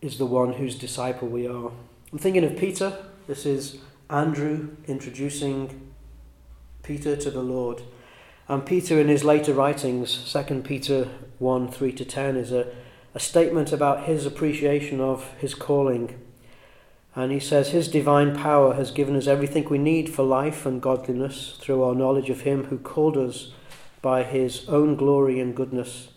is 0.00 0.18
the 0.18 0.26
one 0.26 0.54
whose 0.54 0.76
disciple 0.76 1.28
we 1.28 1.46
are. 1.46 1.70
I'm 2.12 2.18
thinking 2.18 2.44
of 2.44 2.56
Peter. 2.56 2.96
This 3.26 3.44
is 3.44 3.78
Andrew 4.08 4.76
introducing 4.86 5.92
Peter 6.82 7.16
to 7.16 7.30
the 7.30 7.42
Lord. 7.42 7.82
And 8.48 8.64
Peter, 8.64 8.98
in 8.98 9.08
his 9.08 9.24
later 9.24 9.52
writings, 9.52 10.32
2 10.32 10.62
Peter 10.62 11.08
1 11.38 11.70
3 11.70 11.92
to 11.92 12.04
10, 12.04 12.36
is 12.36 12.52
a 12.52 12.66
a 13.14 13.20
statement 13.20 13.72
about 13.72 14.04
his 14.04 14.26
appreciation 14.26 15.00
of 15.00 15.32
his 15.38 15.54
calling. 15.54 16.18
And 17.18 17.32
he 17.32 17.40
says, 17.40 17.70
His 17.70 17.88
divine 17.88 18.36
power 18.36 18.74
has 18.74 18.92
given 18.92 19.16
us 19.16 19.26
everything 19.26 19.68
we 19.68 19.78
need 19.78 20.08
for 20.08 20.22
life 20.22 20.64
and 20.64 20.80
godliness 20.80 21.56
through 21.60 21.82
our 21.82 21.94
knowledge 21.94 22.30
of 22.30 22.42
Him 22.42 22.66
who 22.66 22.78
called 22.78 23.16
us 23.16 23.50
by 24.00 24.22
His 24.22 24.68
own 24.68 24.94
glory 24.94 25.40
and 25.40 25.52
goodness. 25.52 26.10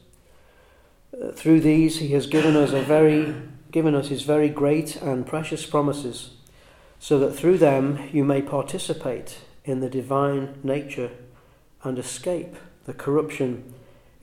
Uh, 1.12 1.32
through 1.32 1.62
these, 1.62 1.98
He 1.98 2.10
has 2.10 2.28
given 2.28 2.56
us 2.56 2.72
a 2.72 2.84
very 2.84 3.34
given 3.72 3.96
us 3.96 4.10
His 4.10 4.22
very 4.22 4.50
great 4.50 4.98
and 4.98 5.26
precious 5.26 5.66
promises, 5.66 6.32
so 7.00 7.18
that 7.18 7.34
through 7.34 7.58
them 7.58 8.08
you 8.12 8.24
may 8.24 8.44
participate 8.44 9.40
in 9.66 9.80
the 9.80 9.90
divine 9.90 10.60
nature 10.62 11.10
and 11.84 11.98
escape 11.98 12.56
the 12.86 12.94
corruption 12.94 13.74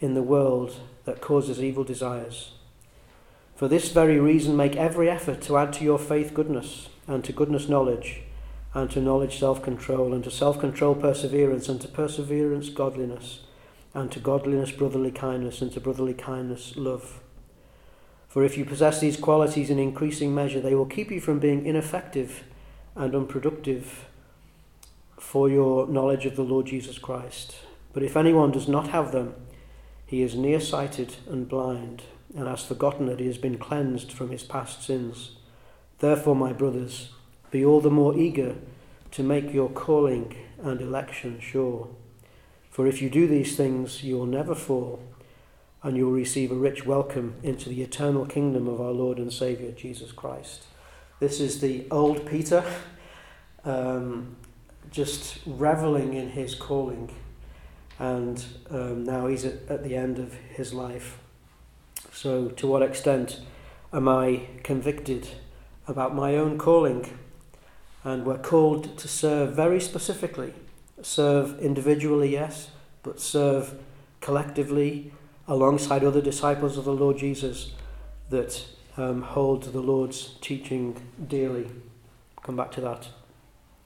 in 0.00 0.14
the 0.14 0.22
world 0.22 0.76
that 1.07 1.20
causes 1.20 1.61
evil 1.61 1.83
desires. 1.83 2.52
For 3.59 3.66
this 3.66 3.90
very 3.90 4.21
reason, 4.21 4.57
make 4.57 4.77
every 4.77 5.11
effort 5.11 5.40
to 5.42 5.57
add 5.57 5.73
to 5.73 5.85
your 5.85 5.99
faith 5.99 6.33
goodness, 6.33 6.90
and 7.09 7.25
to 7.25 7.33
goodness 7.33 7.68
knowledge, 7.68 8.23
and 8.73 8.88
to 8.92 9.01
knowledge 9.01 9.40
self 9.40 9.64
control, 9.64 10.14
and 10.14 10.23
to 10.23 10.31
self 10.31 10.61
control 10.61 10.94
perseverance, 10.94 11.68
and 11.68 11.81
to 11.81 11.88
perseverance 11.88 12.68
godliness, 12.68 13.40
and 13.94 14.12
to 14.12 14.21
godliness 14.21 14.71
brotherly 14.71 15.11
kindness, 15.11 15.61
and 15.61 15.73
to 15.73 15.81
brotherly 15.81 16.14
kindness 16.14 16.77
love. 16.77 17.18
For 18.29 18.44
if 18.44 18.57
you 18.57 18.64
possess 18.64 19.01
these 19.01 19.16
qualities 19.16 19.71
in 19.71 19.81
increasing 19.81 20.33
measure, 20.33 20.61
they 20.61 20.77
will 20.77 20.87
keep 20.87 21.11
you 21.11 21.21
from 21.21 21.40
being 21.40 21.66
ineffective 21.66 22.44
and 22.94 23.12
unproductive 23.12 24.05
for 25.18 25.51
your 25.51 25.88
knowledge 25.88 26.27
of 26.27 26.37
the 26.37 26.44
Lord 26.44 26.66
Jesus 26.66 26.97
Christ. 26.97 27.57
But 27.92 28.05
if 28.05 28.16
anyone 28.16 28.53
does 28.53 28.68
not 28.68 28.90
have 28.90 29.11
them, 29.11 29.35
he 30.07 30.23
is 30.23 30.37
nearsighted 30.37 31.16
and 31.29 31.49
blind 31.49 32.05
and 32.37 32.47
has 32.47 32.64
forgotten 32.64 33.07
that 33.07 33.21
he 33.21 33.27
has 33.27 33.38
been 33.38 33.59
cleansed 33.59 34.12
from 34.12 34.31
his 34.31 34.43
past 34.43 34.83
sins. 34.83 35.37
Therefore, 35.99 36.37
my 36.37 36.53
brothers, 36.53 37.11
be 37.51 37.64
all 37.64 37.81
the 37.81 37.91
more 37.91 38.17
eager 38.17 38.57
to 39.12 39.23
make 39.23 39.53
your 39.53 39.71
calling 39.71 40.37
and 40.62 40.81
election 40.81 41.41
sure. 41.41 41.88
For 42.71 42.87
if 42.87 43.01
you 43.03 43.11
do 43.11 43.27
these 43.27 43.57
things, 43.57 44.05
you 44.05 44.17
will 44.17 44.27
never 44.27 44.55
fall, 44.55 45.01
and 45.83 45.97
you 45.97 46.07
will 46.07 46.12
receive 46.12 46.53
a 46.53 46.55
rich 46.55 46.85
welcome 46.85 47.35
into 47.43 47.69
the 47.69 47.83
eternal 47.83 48.27
kingdom 48.27 48.69
of 48.69 48.81
our 48.81 48.93
Lord 48.93 49.19
and 49.19 49.33
Saviour, 49.33 49.73
Jesus 49.73 50.12
Christ. 50.12 50.64
This 51.21 51.41
is 51.41 51.61
the 51.61 51.87
old 51.91 52.27
Peter, 52.27 52.62
um, 53.64 54.37
just 54.91 55.38
reveling 55.47 56.14
in 56.14 56.31
his 56.31 56.55
calling, 56.55 57.12
and 57.99 58.45
um, 58.71 59.03
now 59.03 59.27
he's 59.27 59.45
at, 59.45 59.69
at 59.69 59.83
the 59.83 59.97
end 59.97 60.19
of 60.19 60.35
his 60.35 60.73
life. 60.73 61.19
So, 62.20 62.48
to 62.48 62.66
what 62.66 62.83
extent 62.83 63.38
am 63.92 64.09
I 64.09 64.48
convicted 64.64 65.28
about 65.87 66.16
my 66.16 66.35
own 66.35 66.59
calling? 66.59 67.16
And 68.02 68.26
we're 68.26 68.38
called 68.38 68.98
to 68.98 69.07
serve 69.07 69.54
very 69.54 69.81
specifically. 69.81 70.52
Serve 71.00 71.57
individually, 71.61 72.33
yes, 72.33 72.72
but 73.04 73.20
serve 73.20 73.78
collectively 74.20 75.12
alongside 75.46 76.02
other 76.02 76.20
disciples 76.20 76.76
of 76.76 76.87
the 76.87 76.92
Lord 76.92 77.18
Jesus 77.18 77.74
that 78.31 78.66
um, 78.96 79.22
hold 79.22 79.72
the 79.72 79.81
Lord's 79.81 80.35
teaching 80.40 81.00
dearly. 81.24 81.70
Come 82.42 82.57
back 82.57 82.72
to 82.72 82.81
that 82.81 83.11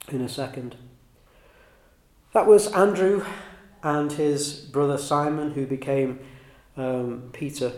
in 0.09 0.21
a 0.21 0.27
second. 0.27 0.75
That 2.33 2.47
was 2.47 2.65
Andrew 2.71 3.23
and 3.83 4.11
his 4.11 4.55
brother 4.55 4.97
Simon, 4.97 5.51
who 5.51 5.67
became 5.67 6.19
um, 6.75 7.29
Peter. 7.31 7.73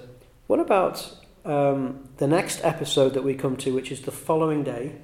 What 0.48 0.60
about 0.60 1.12
um, 1.44 2.08
the 2.18 2.28
next 2.28 2.64
episode 2.64 3.16
that 3.16 3.24
we 3.24 3.34
come 3.34 3.58
to, 3.58 3.74
which 3.74 3.92
is 3.92 4.02
the 4.02 4.12
following 4.12 4.64
day? 4.64 4.96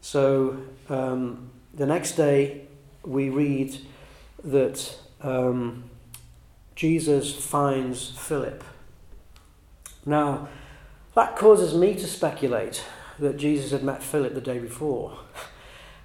So, 0.00 0.56
um, 0.88 1.50
the 1.74 1.86
next 1.86 2.12
day 2.12 2.62
we 3.04 3.28
read 3.28 3.76
that 4.42 4.96
um, 5.20 5.90
Jesus 6.74 7.34
finds 7.34 8.10
Philip. 8.10 8.64
Now, 10.06 10.48
that 11.14 11.36
causes 11.36 11.74
me 11.74 11.94
to 11.94 12.06
speculate 12.06 12.84
that 13.18 13.36
Jesus 13.36 13.70
had 13.70 13.84
met 13.84 14.02
Philip 14.02 14.34
the 14.34 14.40
day 14.40 14.58
before. 14.58 15.18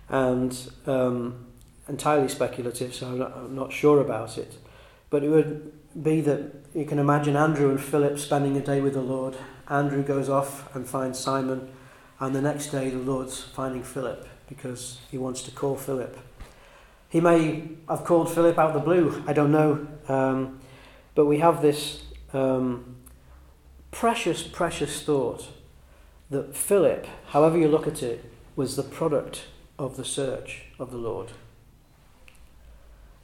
And 0.09 0.71
um, 0.85 1.47
entirely 1.87 2.27
speculative, 2.27 2.93
so 2.93 3.07
I'm 3.07 3.19
not, 3.19 3.37
I'm 3.37 3.55
not 3.55 3.71
sure 3.71 4.01
about 4.01 4.37
it. 4.37 4.57
But 5.09 5.23
it 5.23 5.29
would 5.29 5.71
be 6.01 6.21
that 6.21 6.53
you 6.73 6.85
can 6.85 6.99
imagine 6.99 7.35
Andrew 7.35 7.69
and 7.69 7.81
Philip 7.81 8.19
spending 8.19 8.55
a 8.57 8.61
day 8.61 8.81
with 8.81 8.93
the 8.93 9.01
Lord. 9.01 9.35
Andrew 9.69 10.03
goes 10.03 10.29
off 10.29 10.73
and 10.75 10.87
finds 10.87 11.19
Simon, 11.19 11.71
and 12.19 12.35
the 12.35 12.41
next 12.41 12.67
day 12.67 12.89
the 12.89 12.97
Lord's 12.97 13.41
finding 13.41 13.83
Philip 13.83 14.27
because 14.47 14.99
he 15.11 15.17
wants 15.17 15.41
to 15.43 15.51
call 15.51 15.75
Philip. 15.75 16.17
He 17.09 17.19
may 17.19 17.69
have 17.89 18.03
called 18.03 18.31
Philip 18.31 18.57
out 18.57 18.69
of 18.69 18.73
the 18.73 18.79
blue, 18.79 19.23
I 19.27 19.33
don't 19.33 19.51
know. 19.51 19.87
Um, 20.07 20.59
but 21.15 21.25
we 21.25 21.39
have 21.39 21.61
this 21.61 22.03
um, 22.33 22.97
precious, 23.91 24.43
precious 24.43 25.01
thought 25.01 25.47
that 26.29 26.55
Philip, 26.55 27.07
however 27.29 27.57
you 27.57 27.67
look 27.67 27.87
at 27.87 28.03
it, 28.03 28.23
was 28.55 28.75
the 28.75 28.83
product 28.83 29.45
of 29.79 29.97
the 29.97 30.05
search 30.05 30.65
of 30.79 30.91
the 30.91 30.97
Lord. 30.97 31.31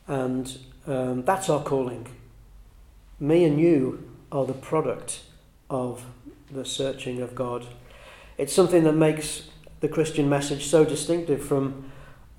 And 0.07 0.57
um, 0.87 1.23
that's 1.23 1.49
our 1.49 1.63
calling. 1.63 2.07
Me 3.19 3.43
and 3.45 3.59
you 3.59 4.09
are 4.31 4.45
the 4.45 4.53
product 4.53 5.21
of 5.69 6.05
the 6.51 6.65
searching 6.65 7.21
of 7.21 7.35
God. 7.35 7.65
It's 8.37 8.53
something 8.53 8.83
that 8.83 8.93
makes 8.93 9.49
the 9.79 9.87
Christian 9.87 10.29
message 10.29 10.65
so 10.65 10.83
distinctive 10.83 11.43
from 11.43 11.91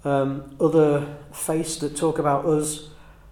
um, 0.04 0.56
other 0.60 1.16
faiths 1.32 1.76
that 1.76 1.96
talk 1.96 2.18
about 2.18 2.44
us 2.44 2.88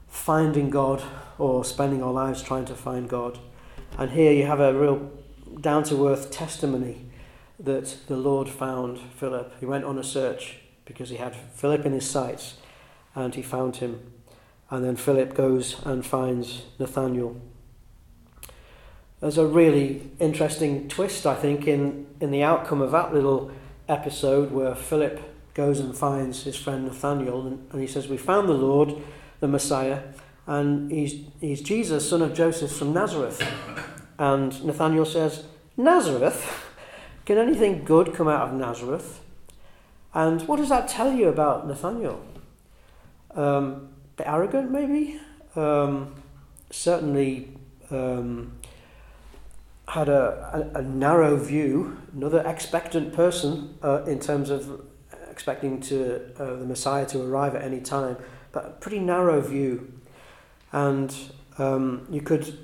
finding 0.09 0.71
God 0.71 1.03
or 1.39 1.65
spending 1.65 2.03
our 2.03 2.13
lives 2.13 2.43
trying 2.43 2.65
to 2.67 2.75
find 2.75 3.09
God. 3.09 3.39
And 3.99 4.11
here 4.13 4.33
you 4.33 4.47
have 4.47 4.61
a 4.61 4.73
real 4.73 5.11
down 5.61 5.85
to 5.85 6.09
earth 6.09 6.31
testimony 6.31 7.07
that 7.59 7.97
the 8.07 8.17
Lord 8.17 8.49
found 8.49 8.99
Philip. 8.99 9.53
He 9.61 9.67
went 9.67 9.85
on 9.85 9.99
a 9.99 10.05
search 10.05 10.59
because 10.85 11.11
he 11.11 11.17
had 11.17 11.35
Philip 11.35 11.85
in 11.85 11.93
his 11.93 12.09
sights 12.09 12.55
and 13.15 13.35
he 13.35 13.43
found 13.43 13.77
him. 13.77 14.13
And 14.73 14.83
then 14.83 14.97
Philip 14.97 15.35
goes 15.35 15.77
and 15.85 16.05
finds 16.05 16.63
Nathaniel. 16.79 17.39
There's 19.21 19.37
a 19.37 19.47
really 19.47 20.11
interesting 20.19 20.89
twist, 20.89 21.27
I 21.27 21.35
think, 21.35 21.67
in, 21.67 22.07
in 22.21 22.31
the 22.31 22.43
outcome 22.43 22.81
of 22.81 22.91
that 22.93 23.13
little 23.13 23.51
episode 23.87 24.51
where 24.51 24.75
Philip 24.75 25.21
goes 25.53 25.79
and 25.79 25.95
finds 25.95 26.45
his 26.45 26.57
friend 26.57 26.87
Nathaniel 26.87 27.47
and, 27.47 27.69
and 27.71 27.83
he 27.83 27.87
says, 27.87 28.09
We 28.09 28.17
found 28.17 28.49
the 28.49 28.55
Lord, 28.55 28.95
the 29.41 29.47
Messiah, 29.47 30.05
and 30.47 30.91
he's, 30.91 31.21
he's 31.39 31.61
Jesus, 31.61 32.09
son 32.09 32.23
of 32.23 32.33
Joseph 32.33 32.73
from 32.73 32.95
Nazareth. 32.95 33.47
And 34.19 34.65
Nathaniel 34.65 35.05
says, 35.05 35.45
Nazareth? 35.77 36.51
Can 37.27 37.37
anything 37.37 37.85
good 37.85 38.15
come 38.15 38.27
out 38.27 38.49
of 38.49 38.55
Nazareth? 38.55 39.21
And 40.15 40.41
what 40.49 40.57
does 40.57 40.71
that 40.71 40.89
tell 40.89 41.13
you 41.13 41.29
about 41.29 41.69
Nathaniel? 41.69 42.25
Um, 43.35 43.92
bit 44.17 44.27
arrogant, 44.27 44.71
maybe? 44.71 45.21
Um, 45.57 46.15
certainly 46.71 47.57
um, 47.91 48.53
had 49.89 50.09
a, 50.09 50.71
a, 50.75 50.79
a, 50.79 50.83
narrow 50.83 51.37
view, 51.37 51.99
another 52.15 52.43
expectant 52.47 53.13
person 53.13 53.79
uh, 53.83 54.03
in 54.05 54.19
terms 54.19 54.49
of 54.51 54.83
expecting 55.31 55.81
to 55.81 56.21
uh, 56.39 56.57
the 56.57 56.65
Messiah 56.65 57.07
to 57.07 57.23
arrive 57.23 57.55
at 57.55 57.63
any 57.63 57.81
time, 57.81 58.17
but 58.53 58.65
a 58.65 58.71
pretty 58.71 58.99
narrow 58.99 59.41
view. 59.41 59.93
And 60.73 61.15
um, 61.59 62.07
you 62.11 62.21
could 62.21 62.59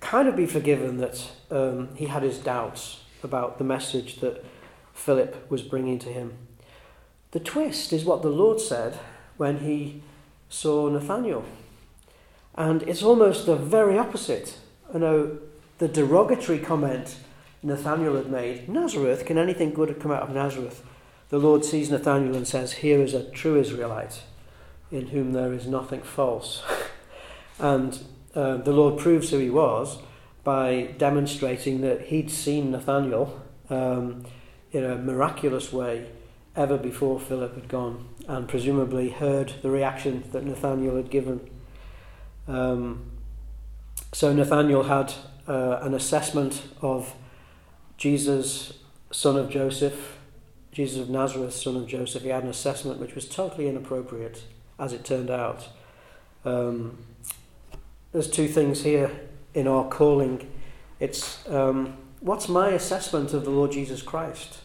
kind 0.00 0.28
of 0.28 0.36
be 0.36 0.46
forgiven 0.46 0.98
that 0.98 1.30
um, 1.50 1.94
he 1.94 2.06
had 2.06 2.22
his 2.22 2.38
doubts 2.38 3.02
about 3.22 3.58
the 3.58 3.64
message 3.64 4.20
that 4.20 4.44
Philip 4.94 5.50
was 5.50 5.62
bringing 5.62 5.98
to 5.98 6.08
him. 6.08 6.36
The 7.32 7.40
twist 7.40 7.92
is 7.92 8.04
what 8.04 8.22
the 8.22 8.28
Lord 8.28 8.60
said 8.60 8.98
when 9.36 9.58
he 9.58 10.02
saw 10.50 10.90
Nathanael. 10.90 11.44
And 12.54 12.82
it's 12.82 13.02
almost 13.02 13.46
the 13.46 13.56
very 13.56 13.96
opposite. 13.96 14.58
You 14.92 15.00
know 15.00 15.38
the 15.78 15.88
derogatory 15.88 16.58
comment 16.58 17.16
Nathanael 17.62 18.16
had 18.16 18.30
made 18.30 18.68
Nazareth, 18.68 19.24
can 19.24 19.38
anything 19.38 19.72
good 19.72 19.98
come 20.00 20.10
out 20.12 20.22
of 20.22 20.34
Nazareth? 20.34 20.84
The 21.30 21.38
Lord 21.38 21.64
sees 21.64 21.90
Nathanael 21.90 22.36
and 22.36 22.46
says, 22.46 22.72
Here 22.72 23.00
is 23.00 23.14
a 23.14 23.30
true 23.30 23.58
Israelite 23.58 24.22
in 24.90 25.08
whom 25.08 25.32
there 25.32 25.52
is 25.52 25.66
nothing 25.66 26.02
false. 26.02 26.62
and 27.58 28.02
uh, 28.34 28.56
the 28.58 28.72
Lord 28.72 28.98
proves 28.98 29.30
who 29.30 29.38
he 29.38 29.50
was 29.50 29.98
by 30.42 30.94
demonstrating 30.98 31.82
that 31.82 32.02
he'd 32.02 32.30
seen 32.30 32.72
Nathanael 32.72 33.40
um, 33.68 34.24
in 34.72 34.84
a 34.84 34.96
miraculous 34.96 35.72
way 35.72 36.06
ever 36.60 36.76
before 36.76 37.18
Philip 37.18 37.54
had 37.54 37.68
gone, 37.68 38.06
and 38.28 38.46
presumably 38.46 39.08
heard 39.08 39.54
the 39.62 39.70
reaction 39.70 40.24
that 40.32 40.44
Nathanael 40.44 40.96
had 40.96 41.10
given. 41.10 41.40
Um, 42.46 43.12
so 44.12 44.30
Nathanael 44.34 44.82
had 44.82 45.14
uh, 45.48 45.78
an 45.80 45.94
assessment 45.94 46.62
of 46.82 47.14
Jesus, 47.96 48.74
son 49.10 49.38
of 49.38 49.48
Joseph, 49.48 50.18
Jesus 50.70 51.00
of 51.00 51.08
Nazareth, 51.08 51.54
son 51.54 51.76
of 51.76 51.86
Joseph. 51.86 52.22
He 52.22 52.28
had 52.28 52.44
an 52.44 52.50
assessment 52.50 53.00
which 53.00 53.14
was 53.14 53.26
totally 53.26 53.66
inappropriate, 53.66 54.42
as 54.78 54.92
it 54.92 55.02
turned 55.02 55.30
out. 55.30 55.68
Um, 56.44 56.98
there's 58.12 58.28
two 58.28 58.48
things 58.48 58.82
here 58.82 59.10
in 59.54 59.66
our 59.66 59.88
calling. 59.88 60.46
It's 60.98 61.48
um, 61.48 61.96
what's 62.20 62.50
my 62.50 62.70
assessment 62.70 63.32
of 63.32 63.44
the 63.44 63.50
Lord 63.50 63.72
Jesus 63.72 64.02
Christ? 64.02 64.58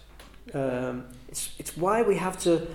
Um, 0.54 1.06
it's, 1.36 1.50
it's 1.60 1.76
why 1.76 2.02
we 2.02 2.16
have 2.16 2.38
to 2.40 2.66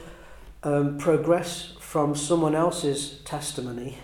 um, 0.65 0.99
progress 0.99 1.73
from 1.81 2.15
someone 2.15 2.55
else's 2.55 3.21
testimony 3.25 3.97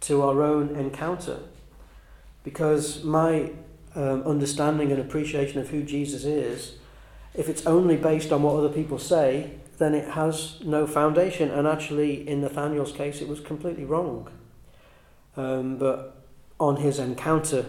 to 0.00 0.22
our 0.22 0.42
own 0.42 0.74
encounter. 0.74 1.40
Because 2.42 3.04
my 3.04 3.52
um, 3.94 4.22
understanding 4.22 4.90
and 4.90 4.98
appreciation 4.98 5.60
of 5.60 5.68
who 5.68 5.82
Jesus 5.82 6.24
is, 6.24 6.76
if 7.34 7.50
it's 7.50 7.66
only 7.66 7.98
based 7.98 8.32
on 8.32 8.42
what 8.42 8.56
other 8.56 8.70
people 8.70 8.98
say, 8.98 9.50
then 9.76 9.94
it 9.94 10.08
has 10.12 10.58
no 10.64 10.86
foundation. 10.86 11.50
And 11.50 11.68
actually, 11.68 12.26
in 12.26 12.40
Nathaniel's 12.40 12.92
case, 12.92 13.20
it 13.20 13.28
was 13.28 13.40
completely 13.40 13.84
wrong. 13.84 14.30
Um, 15.36 15.76
but 15.76 16.24
on 16.58 16.76
his 16.76 16.98
encounter, 16.98 17.66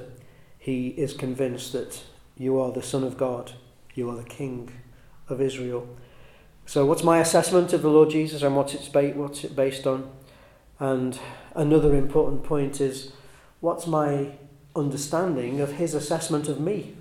he 0.58 0.88
is 0.90 1.12
convinced 1.12 1.74
that 1.74 2.04
you 2.38 2.58
are 2.58 2.72
the 2.72 2.82
Son 2.82 3.04
of 3.04 3.18
God, 3.18 3.52
you 3.96 4.10
are 4.10 4.16
the 4.16 4.24
King 4.24 4.72
of 5.28 5.42
Israel. 5.42 5.90
So, 6.72 6.86
what's 6.86 7.04
my 7.04 7.20
assessment 7.20 7.74
of 7.74 7.82
the 7.82 7.90
Lord 7.90 8.12
Jesus 8.12 8.44
and 8.44 8.56
what's, 8.56 8.88
ba- 8.88 9.12
what's 9.14 9.44
it 9.44 9.58
based 9.58 9.86
on? 9.86 10.10
And 10.80 11.20
another 11.54 11.94
important 11.94 12.46
point 12.46 12.80
is 12.80 13.12
what's 13.60 13.88
my 13.88 14.38
understanding 14.74 15.60
of 15.60 15.74
his 15.74 15.94
assessment 15.94 16.48
of 16.48 16.62
me? 16.62 16.96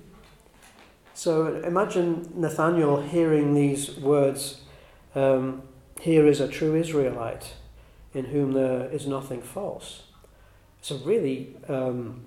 So, 1.15 1.63
imagine 1.63 2.33
Nathaniel 2.35 3.01
hearing 3.01 3.55
these 3.55 3.97
words 3.97 4.63
um, 5.15 5.63
Here 6.01 6.27
is 6.27 6.41
a 6.41 6.49
true 6.49 6.75
Israelite 6.75 7.55
in 8.13 8.25
whom 8.25 8.55
there 8.55 8.91
is 8.91 9.07
nothing 9.07 9.41
false. 9.41 10.03
It's 10.81 10.91
a 10.91 10.97
really 10.97 11.55
um, 11.69 12.23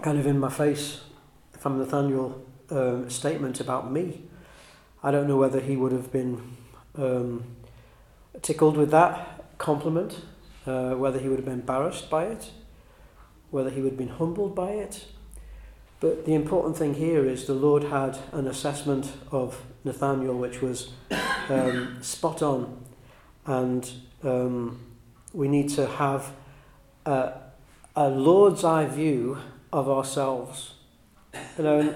kind 0.00 0.18
of 0.18 0.26
in 0.26 0.40
my 0.40 0.48
face 0.48 1.02
from 1.50 1.76
Nathaniel 1.76 2.42
um, 2.70 3.10
statement 3.10 3.60
about 3.60 3.92
me. 3.92 4.22
I 5.02 5.10
don't 5.10 5.28
know 5.28 5.36
whether 5.36 5.60
he 5.60 5.76
would 5.76 5.92
have 5.92 6.10
been 6.10 6.56
um, 6.96 7.44
tickled 8.40 8.76
with 8.76 8.90
that 8.90 9.44
compliment, 9.58 10.20
uh, 10.66 10.94
whether 10.94 11.18
he 11.18 11.28
would 11.28 11.38
have 11.38 11.44
been 11.44 11.60
embarrassed 11.60 12.10
by 12.10 12.24
it, 12.24 12.50
whether 13.50 13.70
he 13.70 13.80
would 13.80 13.92
have 13.92 13.98
been 13.98 14.08
humbled 14.08 14.54
by 14.54 14.70
it. 14.70 15.06
But 16.00 16.24
the 16.24 16.34
important 16.34 16.76
thing 16.76 16.94
here 16.94 17.24
is 17.24 17.46
the 17.46 17.54
Lord 17.54 17.84
had 17.84 18.18
an 18.32 18.48
assessment 18.48 19.12
of 19.30 19.62
Nathaniel 19.84 20.36
which 20.36 20.60
was 20.60 20.90
um, 21.48 21.98
spot 22.02 22.42
on, 22.42 22.84
and 23.46 23.90
um, 24.24 24.80
we 25.32 25.48
need 25.48 25.68
to 25.70 25.86
have 25.86 26.32
a, 27.06 27.34
a 27.94 28.08
Lord's 28.08 28.64
eye 28.64 28.86
view 28.86 29.38
of 29.72 29.88
ourselves. 29.88 30.74
You 31.56 31.64
know, 31.64 31.94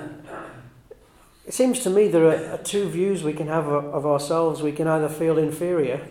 it 1.46 1.54
seems 1.54 1.78
to 1.80 1.90
me 1.90 2.08
there 2.08 2.54
are 2.54 2.58
two 2.58 2.88
views 2.88 3.22
we 3.22 3.32
can 3.32 3.46
have 3.46 3.68
of 3.68 4.04
ourselves. 4.04 4.62
We 4.62 4.72
can 4.72 4.88
either 4.88 5.08
feel 5.08 5.38
inferior 5.38 6.08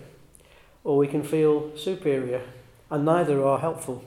or 0.86 0.98
we 0.98 1.08
can 1.08 1.24
feel 1.24 1.76
superior, 1.76 2.42
and 2.90 3.04
neither 3.04 3.44
are 3.44 3.60
helpful. 3.60 4.06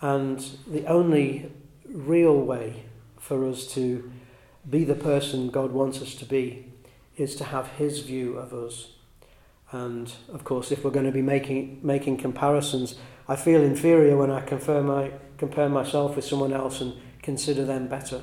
And 0.00 0.40
the 0.66 0.84
only 0.86 1.52
real 1.88 2.36
way 2.40 2.84
for 3.20 3.46
us 3.46 3.66
to 3.74 4.10
be 4.68 4.84
the 4.84 4.94
person 4.94 5.50
God 5.50 5.70
wants 5.70 6.02
us 6.02 6.14
to 6.16 6.24
be 6.24 6.72
is 7.16 7.36
to 7.36 7.44
have 7.44 7.68
His 7.72 8.00
view 8.00 8.36
of 8.36 8.52
us. 8.52 8.88
And 9.70 10.12
of 10.32 10.44
course, 10.44 10.72
if 10.72 10.84
we're 10.84 10.90
going 10.90 11.06
to 11.06 11.12
be 11.12 11.22
making, 11.22 11.80
making 11.82 12.16
comparisons, 12.16 12.96
I 13.28 13.36
feel 13.36 13.62
inferior 13.62 14.16
when 14.16 14.30
I 14.30 14.40
compare, 14.40 14.82
my, 14.82 15.12
compare 15.38 15.68
myself 15.68 16.16
with 16.16 16.24
someone 16.24 16.52
else 16.52 16.80
and 16.80 16.94
consider 17.22 17.64
them 17.64 17.86
better. 17.86 18.22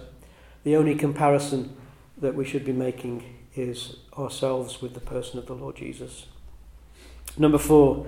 The 0.64 0.76
only 0.76 0.95
comparison 0.95 1.78
that 2.24 2.36
we 2.36 2.45
should 2.45 2.63
be 2.63 2.71
making 2.71 3.21
is 3.53 3.97
ourselves 4.17 4.82
with 4.82 4.93
the 4.93 5.01
person 5.01 5.38
of 5.38 5.45
the 5.45 5.53
Lord 5.53 5.76
Jesus. 5.76 6.26
Number 7.38 7.57
four, 7.57 8.07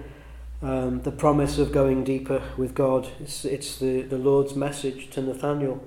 um, 0.61 1.01
the 1.01 1.11
promise 1.11 1.57
of 1.59 1.73
going 1.73 2.05
deeper 2.05 2.41
with 2.55 2.73
God. 2.73 3.09
It's, 3.19 3.43
it's 3.43 3.77
the, 3.77 4.03
the 4.03 4.17
Lord's 4.17 4.55
message 4.55 5.09
to 5.11 5.21
Nathanael. 5.21 5.83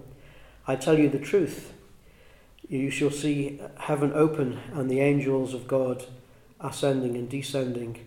I 0.66 0.76
tell 0.76 0.98
you 0.98 1.08
the 1.08 1.18
truth. 1.18 1.72
You 2.68 2.90
shall 2.90 3.10
see 3.10 3.62
heaven 3.78 4.12
open 4.14 4.60
and 4.74 4.90
the 4.90 5.00
angels 5.00 5.54
of 5.54 5.66
God 5.66 6.04
ascending 6.60 7.16
and 7.16 7.30
descending 7.30 8.04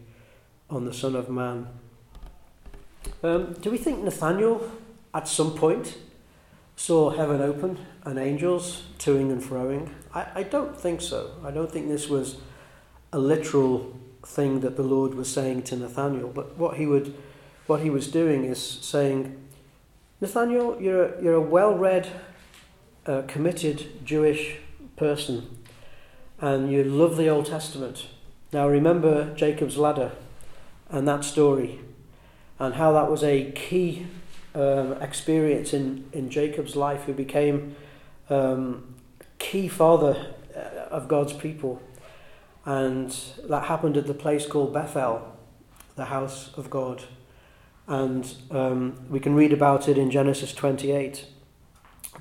on 0.70 0.86
the 0.86 0.94
Son 0.94 1.16
of 1.16 1.32
Man. 1.32 1.68
Um, 3.24 3.54
do 3.54 3.72
we 3.72 3.80
think 3.80 4.04
Nathanael, 4.04 4.72
at 5.16 5.28
some 5.28 5.56
point, 5.56 5.98
saw 6.82 7.12
heaven 7.12 7.42
open 7.42 7.78
and 8.06 8.18
angels 8.18 8.82
toing 8.98 9.32
and 9.32 9.44
froing. 9.44 9.88
I, 10.16 10.26
I 10.38 10.44
don't 10.44 10.76
think 10.76 11.00
so. 11.00 11.36
I 11.46 11.52
don't 11.52 11.72
think 11.72 11.88
this 11.88 12.10
was 12.10 12.38
a 13.14 13.20
literal 13.20 13.96
thing 14.26 14.62
that 14.62 14.78
the 14.78 14.82
Lord 14.84 15.14
was 15.14 15.32
saying 15.32 15.62
to 15.64 15.76
Nathaniel, 15.76 16.30
but 16.30 16.58
what 16.58 16.78
he 16.78 16.88
would 16.88 17.14
what 17.68 17.82
he 17.82 17.92
was 17.92 18.08
doing 18.08 18.46
is 18.46 18.60
saying, 18.60 19.38
Nathaniel, 20.20 20.82
you're 20.82 21.04
a, 21.06 21.24
you're 21.24 21.36
a 21.36 21.42
well-read, 21.42 22.08
uh, 23.06 23.22
committed 23.28 24.04
Jewish 24.04 24.58
person, 24.96 25.58
and 26.40 26.72
you 26.72 26.84
love 26.84 27.16
the 27.16 27.30
Old 27.30 27.46
Testament. 27.46 28.08
Now 28.52 28.68
remember 28.68 29.36
Jacob's 29.36 29.78
ladder 29.78 30.14
and 30.90 31.08
that 31.08 31.24
story, 31.24 31.80
and 32.58 32.74
how 32.74 32.92
that 32.94 33.10
was 33.10 33.24
a 33.24 33.52
key 33.52 34.08
um, 34.54 34.94
experience 35.02 35.74
in, 35.74 36.10
in 36.14 36.30
Jacob's 36.30 36.76
life, 36.76 37.04
who 37.04 37.14
became 37.14 37.76
um, 38.30 38.96
key 39.40 39.68
father 39.68 40.34
uh, 40.56 40.60
of 40.90 41.08
God's 41.08 41.34
people. 41.34 41.82
And 42.66 43.16
that 43.48 43.66
happened 43.66 43.98
at 43.98 44.08
the 44.08 44.14
place 44.14 44.46
called 44.46 44.74
Bethel, 44.74 45.36
the 45.96 46.06
house 46.06 46.52
of 46.56 46.70
God. 46.70 47.04
And 47.88 48.34
um, 48.52 49.06
we 49.10 49.20
can 49.20 49.34
read 49.34 49.52
about 49.52 49.88
it 49.88 49.98
in 49.98 50.12
Genesis 50.12 50.54
28, 50.54 51.26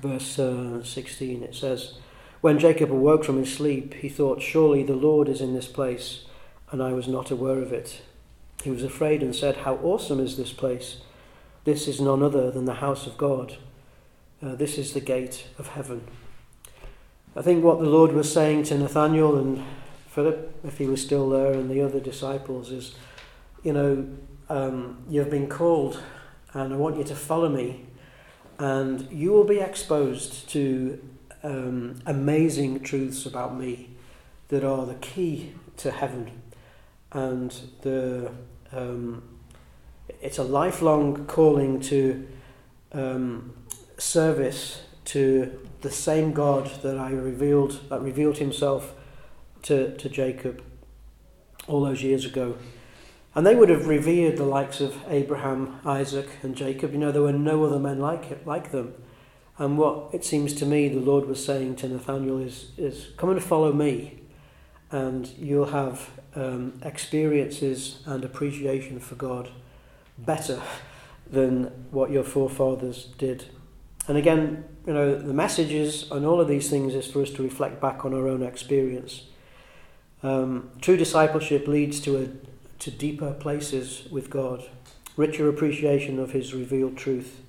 verse 0.01 0.39
uh, 0.39 0.83
16. 0.83 1.43
It 1.43 1.55
says, 1.55 1.93
When 2.41 2.59
Jacob 2.59 2.91
awoke 2.91 3.23
from 3.23 3.37
his 3.37 3.53
sleep, 3.53 3.93
he 3.95 4.09
thought, 4.09 4.41
Surely 4.41 4.83
the 4.83 4.95
Lord 4.95 5.29
is 5.29 5.41
in 5.41 5.53
this 5.53 5.67
place, 5.67 6.25
and 6.71 6.81
I 6.81 6.93
was 6.93 7.07
not 7.07 7.29
aware 7.29 7.59
of 7.59 7.71
it. 7.71 8.01
He 8.63 8.71
was 8.71 8.83
afraid 8.83 9.21
and 9.21 9.35
said, 9.35 9.57
How 9.57 9.75
awesome 9.75 10.19
is 10.19 10.37
this 10.37 10.51
place! 10.51 10.97
This 11.63 11.87
is 11.87 12.01
none 12.01 12.23
other 12.23 12.49
than 12.49 12.65
the 12.65 12.75
house 12.75 13.05
of 13.05 13.17
God. 13.17 13.57
Uh, 14.41 14.55
this 14.55 14.77
is 14.77 14.93
the 14.93 14.99
gate 14.99 15.47
of 15.59 15.69
heaven. 15.69 16.07
I 17.35 17.41
think 17.41 17.63
what 17.63 17.79
the 17.79 17.85
Lord 17.85 18.13
was 18.13 18.31
saying 18.31 18.63
to 18.63 18.77
Nathaniel 18.77 19.37
and 19.37 19.63
Philip, 20.07 20.59
if 20.63 20.79
he 20.79 20.87
was 20.87 21.01
still 21.01 21.29
there, 21.29 21.53
and 21.53 21.69
the 21.69 21.81
other 21.81 21.99
disciples 21.99 22.71
is, 22.71 22.95
you 23.63 23.73
know, 23.73 24.07
um, 24.49 24.97
you've 25.07 25.29
been 25.29 25.47
called 25.47 26.01
and 26.53 26.73
I 26.73 26.75
want 26.75 26.97
you 26.97 27.03
to 27.05 27.15
follow 27.15 27.49
me, 27.49 27.85
and 28.59 29.09
you 29.11 29.31
will 29.31 29.45
be 29.45 29.59
exposed 29.59 30.49
to 30.49 31.01
um, 31.43 32.01
amazing 32.05 32.81
truths 32.81 33.25
about 33.25 33.57
me 33.57 33.91
that 34.49 34.63
are 34.63 34.85
the 34.85 34.95
key 34.95 35.53
to 35.77 35.91
heaven 35.91 36.41
and 37.13 37.51
the 37.81 38.31
um, 38.73 39.23
it's 40.21 40.37
a 40.37 40.43
lifelong 40.43 41.25
calling 41.25 41.79
to 41.81 42.27
um, 42.91 43.53
service 43.97 44.81
to 45.05 45.59
the 45.81 45.91
same 45.91 46.33
God 46.33 46.69
that 46.83 46.97
I 46.97 47.11
revealed 47.11 47.79
that 47.89 48.01
revealed 48.01 48.37
Himself 48.37 48.93
to, 49.63 49.95
to 49.97 50.09
Jacob 50.09 50.61
all 51.67 51.81
those 51.81 52.03
years 52.03 52.25
ago. 52.25 52.57
And 53.33 53.45
they 53.45 53.55
would 53.55 53.69
have 53.69 53.87
revered 53.87 54.37
the 54.37 54.43
likes 54.43 54.81
of 54.81 54.95
Abraham, 55.07 55.79
Isaac, 55.85 56.27
and 56.43 56.55
Jacob. 56.55 56.91
You 56.91 56.97
know, 56.99 57.11
there 57.11 57.21
were 57.21 57.31
no 57.31 57.63
other 57.63 57.79
men 57.79 57.99
like 57.99 58.29
it, 58.29 58.45
like 58.45 58.71
them. 58.71 58.93
And 59.57 59.77
what 59.77 60.09
it 60.13 60.25
seems 60.25 60.53
to 60.55 60.65
me 60.65 60.89
the 60.89 60.99
Lord 60.99 61.27
was 61.27 61.43
saying 61.43 61.77
to 61.77 61.87
Nathaniel 61.87 62.39
is, 62.39 62.71
is 62.77 63.09
come 63.17 63.29
and 63.29 63.41
follow 63.41 63.71
me, 63.71 64.19
and 64.91 65.27
you'll 65.37 65.67
have 65.67 66.09
um, 66.35 66.79
experiences 66.83 68.01
and 68.05 68.25
appreciation 68.25 68.99
for 68.99 69.15
God 69.15 69.49
better 70.17 70.61
than 71.29 71.65
what 71.91 72.11
your 72.11 72.23
forefathers 72.23 73.05
did. 73.17 73.45
And 74.07 74.17
again, 74.17 74.65
you 74.85 74.93
know, 74.93 75.15
the 75.15 75.33
messages 75.33 76.03
and 76.11 76.25
on 76.25 76.25
all 76.25 76.41
of 76.41 76.47
these 76.47 76.69
things 76.69 76.95
is 76.95 77.07
for 77.07 77.21
us 77.21 77.29
to 77.31 77.43
reflect 77.43 77.79
back 77.79 78.03
on 78.03 78.13
our 78.13 78.27
own 78.27 78.43
experience. 78.43 79.23
Um, 80.23 80.71
true 80.81 80.97
discipleship 80.97 81.67
leads 81.67 81.99
to 82.01 82.17
a 82.17 82.27
to 82.81 82.89
deeper 82.89 83.31
places 83.33 84.07
with 84.09 84.31
God, 84.31 84.67
richer 85.15 85.47
appreciation 85.47 86.17
of 86.17 86.31
His 86.31 86.51
revealed 86.51 86.97
truth, 86.97 87.41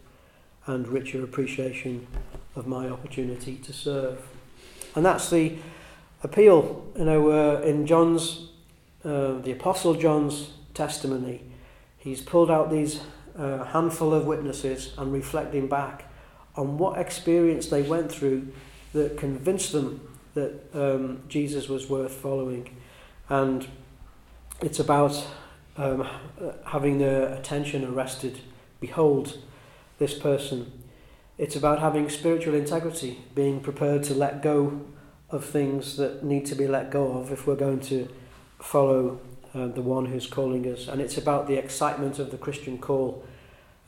and 0.67 0.87
richer 0.87 1.25
appreciation 1.25 2.07
of 2.55 2.67
my 2.67 2.91
opportunity 2.91 3.57
to 3.57 3.73
serve. 3.73 4.29
And 4.95 5.07
that's 5.07 5.31
the 5.31 5.57
appeal, 6.23 6.87
you 6.99 7.07
know, 7.07 7.31
uh, 7.31 7.61
in 7.63 7.87
John's, 7.87 8.51
uh, 9.07 9.39
the 9.39 9.53
Apostle 9.53 9.95
John's 9.95 10.51
testimony. 10.75 11.43
He's 12.03 12.21
pulled 12.21 12.51
out 12.51 12.71
these 12.71 13.01
uh, 13.39 13.65
handful 13.65 14.13
of 14.13 14.27
witnesses 14.27 14.93
and 14.99 15.13
reflecting 15.13 15.69
back 15.69 16.11
on 16.57 16.77
what 16.77 16.99
experience 16.99 17.69
they 17.69 17.83
went 17.83 18.11
through 18.11 18.49
that 18.93 19.17
convinced 19.17 19.73
them 19.73 20.07
that 20.35 20.61
um, 20.75 21.23
Jesus 21.29 21.69
was 21.69 21.89
worth 21.89 22.13
following. 22.13 22.77
And 23.29 23.67
it's 24.61 24.79
about 24.79 25.27
um, 25.77 26.07
having 26.67 26.99
their 26.99 27.33
attention 27.33 27.85
arrested. 27.85 28.41
Behold, 28.81 29.39
this 29.99 30.15
person. 30.19 30.73
It's 31.39 31.57
about 31.57 31.79
having 31.79 32.09
spiritual 32.09 32.55
integrity, 32.55 33.25
being 33.35 33.61
prepared 33.61 34.03
to 34.05 34.15
let 34.15 34.43
go 34.43 34.83
of 35.31 35.45
things 35.45 35.97
that 35.97 36.23
need 36.23 36.45
to 36.47 36.55
be 36.55 36.67
let 36.67 36.91
go 36.91 37.19
of 37.19 37.33
if 37.33 37.47
we're 37.47 37.57
going 37.57 37.81
to 37.81 38.09
follow 38.59 39.21
uh, 39.55 39.69
the 39.69 39.83
one 39.83 40.07
who's 40.07 40.27
calling 40.27 40.67
us. 40.73 40.89
And 40.89 41.01
it's 41.01 41.19
about 41.19 41.47
the 41.47 41.57
excitement 41.57 42.19
of 42.19 42.31
the 42.31 42.39
Christian 42.39 42.79
call. 42.79 43.25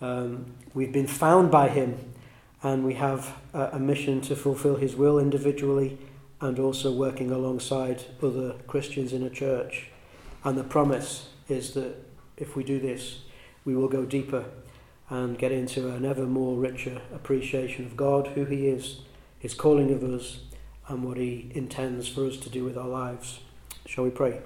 Um, 0.01 0.55
we've 0.75 0.93
been 0.93 1.07
found 1.07 1.51
by 1.51 1.69
him, 1.69 1.99
and 2.63 2.85
we 2.85 2.95
have 2.95 3.37
a, 3.53 3.71
a 3.73 3.79
mission 3.79 4.21
to 4.23 4.37
fulfill 4.37 4.77
his 4.77 4.95
will 4.95 5.19
individually 5.19 5.99
and 6.41 6.59
also 6.59 6.93
working 6.93 7.31
alongside 7.31 8.05
other 8.23 8.55
Christians 8.67 9.13
in 9.13 9.23
a 9.23 9.31
church. 9.31 9.89
And 10.43 10.59
the 10.59 10.65
promise 10.65 11.29
is 11.49 11.73
that 11.75 11.95
if 12.37 12.57
we 12.57 12.65
do 12.65 12.79
this, 12.79 13.21
we 13.65 13.75
will 13.75 13.89
go 13.89 14.05
deeper 14.05 14.45
and 15.09 15.39
get 15.39 15.53
into 15.53 15.91
an 15.91 16.05
ever 16.05 16.27
more 16.27 16.57
richer 16.57 17.01
appreciation 17.15 17.85
of 17.87 17.97
God, 17.97 18.29
who 18.29 18.45
He 18.45 18.67
is, 18.67 19.01
His 19.39 19.55
calling 19.55 19.93
of 19.93 20.03
us, 20.03 20.41
and 20.89 21.05
what 21.05 21.17
He 21.17 21.51
intends 21.55 22.09
for 22.09 22.27
us 22.27 22.37
to 22.39 22.51
do 22.51 22.65
with 22.65 22.77
our 22.77 22.89
lives. 22.89 23.41
Shall 23.87 24.05
we 24.05 24.11
pray? 24.11 24.41